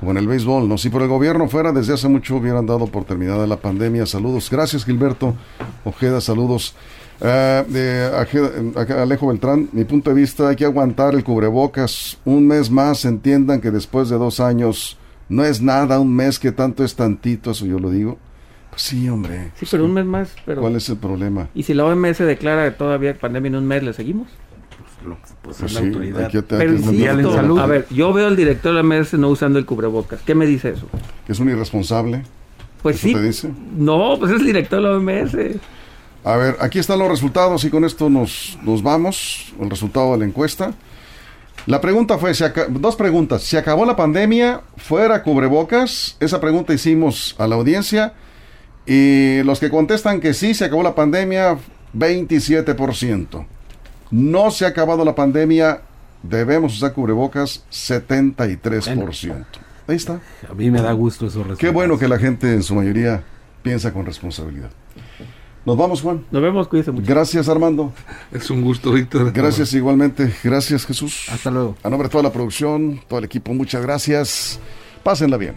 Como 0.00 0.12
en 0.12 0.18
el 0.18 0.28
béisbol, 0.28 0.68
¿no? 0.68 0.78
Si 0.78 0.90
por 0.90 1.02
el 1.02 1.08
gobierno 1.08 1.48
fuera, 1.48 1.72
desde 1.72 1.94
hace 1.94 2.08
mucho 2.08 2.36
hubieran 2.36 2.66
dado 2.66 2.86
por 2.86 3.04
terminada 3.04 3.46
la 3.46 3.56
pandemia. 3.56 4.06
Saludos. 4.06 4.48
Gracias, 4.48 4.84
Gilberto 4.84 5.34
Ojeda, 5.84 6.20
saludos. 6.20 6.76
De 7.20 8.10
acá, 8.76 9.02
Alejo 9.02 9.26
Beltrán, 9.26 9.68
mi 9.72 9.82
punto 9.84 10.10
de 10.10 10.16
vista, 10.16 10.50
hay 10.50 10.56
que 10.56 10.64
aguantar 10.64 11.14
el 11.14 11.24
cubrebocas 11.24 12.16
un 12.24 12.46
mes 12.46 12.70
más. 12.70 13.04
Entiendan 13.04 13.60
que 13.60 13.72
después 13.72 14.08
de 14.08 14.16
dos 14.16 14.38
años 14.38 14.96
no 15.28 15.44
es 15.44 15.60
nada, 15.60 15.98
un 15.98 16.14
mes 16.14 16.38
que 16.38 16.52
tanto 16.52 16.84
es 16.84 16.94
tantito, 16.94 17.50
eso 17.50 17.66
yo 17.66 17.80
lo 17.80 17.90
digo. 17.90 18.18
Pues 18.70 18.82
sí, 18.82 19.08
hombre. 19.08 19.50
Sí, 19.56 19.66
pero 19.68 19.84
un 19.84 19.94
mes 19.94 20.04
más. 20.04 20.32
Pero... 20.46 20.60
¿Cuál 20.60 20.76
es 20.76 20.88
el 20.90 20.98
problema? 20.98 21.48
Y 21.56 21.64
si 21.64 21.74
la 21.74 21.84
OMS 21.84 22.18
declara 22.18 22.70
que 22.70 22.76
todavía 22.76 23.10
hay 23.10 23.16
pandemia 23.16 23.48
en 23.48 23.56
un 23.56 23.66
mes, 23.66 23.82
¿le 23.82 23.92
seguimos? 23.92 24.28
Pues 25.04 25.58
Pues 25.58 25.62
es 25.62 25.72
la 25.74 25.80
autoridad. 25.80 26.30
que- 26.30 26.42
Pero 26.42 26.70
que- 26.72 26.78
insisto, 26.80 27.32
salud. 27.34 27.58
a 27.60 27.66
ver, 27.66 27.86
yo 27.90 28.12
veo 28.12 28.26
al 28.26 28.36
director 28.36 28.72
de 28.74 28.82
la 28.82 28.88
OMS 28.88 29.14
no 29.18 29.28
usando 29.28 29.58
el 29.58 29.64
cubrebocas. 29.66 30.20
¿Qué 30.22 30.34
me 30.34 30.44
dice 30.46 30.70
eso? 30.70 30.86
Es 31.28 31.38
un 31.38 31.48
irresponsable. 31.48 32.22
Pues 32.82 32.96
¿Eso 32.96 33.08
sí. 33.08 33.14
te 33.14 33.22
dice? 33.22 33.50
No, 33.76 34.16
pues 34.18 34.32
es 34.32 34.40
el 34.40 34.46
director 34.46 34.80
de 34.82 34.88
la 34.88 34.96
OMS. 34.96 35.60
A 36.24 36.36
ver, 36.36 36.56
aquí 36.60 36.78
están 36.78 36.98
los 36.98 37.08
resultados 37.08 37.64
y 37.64 37.70
con 37.70 37.84
esto 37.84 38.10
nos, 38.10 38.58
nos 38.62 38.82
vamos. 38.82 39.52
El 39.60 39.70
resultado 39.70 40.12
de 40.12 40.18
la 40.18 40.24
encuesta. 40.26 40.72
La 41.66 41.80
pregunta 41.80 42.18
fue, 42.18 42.34
¿se 42.34 42.44
aca- 42.44 42.66
dos 42.68 42.96
preguntas. 42.96 43.42
¿Se 43.42 43.56
acabó 43.58 43.84
la 43.84 43.96
pandemia? 43.96 44.62
¿Fuera 44.76 45.22
cubrebocas? 45.22 46.16
Esa 46.20 46.40
pregunta 46.40 46.72
hicimos 46.74 47.34
a 47.38 47.46
la 47.46 47.54
audiencia. 47.56 48.14
Y 48.86 49.42
los 49.42 49.60
que 49.60 49.70
contestan 49.70 50.20
que 50.20 50.34
sí, 50.34 50.54
se 50.54 50.64
acabó 50.64 50.82
la 50.82 50.94
pandemia, 50.94 51.58
27%. 51.92 53.46
No 54.10 54.50
se 54.50 54.64
ha 54.64 54.68
acabado 54.68 55.04
la 55.04 55.14
pandemia, 55.14 55.82
debemos 56.22 56.76
usar 56.76 56.92
cubrebocas, 56.92 57.64
73%. 57.70 59.44
Ahí 59.86 59.96
está. 59.96 60.20
A 60.48 60.54
mí 60.54 60.70
me 60.70 60.82
da 60.82 60.92
gusto 60.92 61.26
resultados. 61.26 61.58
Qué 61.58 61.70
bueno 61.70 61.98
que 61.98 62.08
la 62.08 62.18
gente 62.18 62.52
en 62.52 62.62
su 62.62 62.74
mayoría 62.74 63.22
piensa 63.62 63.92
con 63.92 64.04
responsabilidad. 64.04 64.70
Nos 65.64 65.76
vamos, 65.76 66.00
Juan. 66.00 66.24
Nos 66.30 66.42
vemos, 66.42 66.68
cuídense 66.68 66.92
mucho. 66.92 67.06
Gracias, 67.06 67.48
Armando. 67.48 67.92
Es 68.32 68.50
un 68.50 68.62
gusto, 68.62 68.92
Víctor. 68.92 69.32
Gracias 69.32 69.72
igualmente. 69.74 70.32
Gracias, 70.42 70.86
Jesús. 70.86 71.26
Hasta 71.30 71.50
luego. 71.50 71.76
A 71.82 71.90
nombre 71.90 72.08
de 72.08 72.12
toda 72.12 72.24
la 72.24 72.32
producción, 72.32 73.00
todo 73.06 73.18
el 73.18 73.26
equipo, 73.26 73.52
muchas 73.52 73.82
gracias. 73.82 74.60
Pásenla 75.02 75.36
bien. 75.36 75.56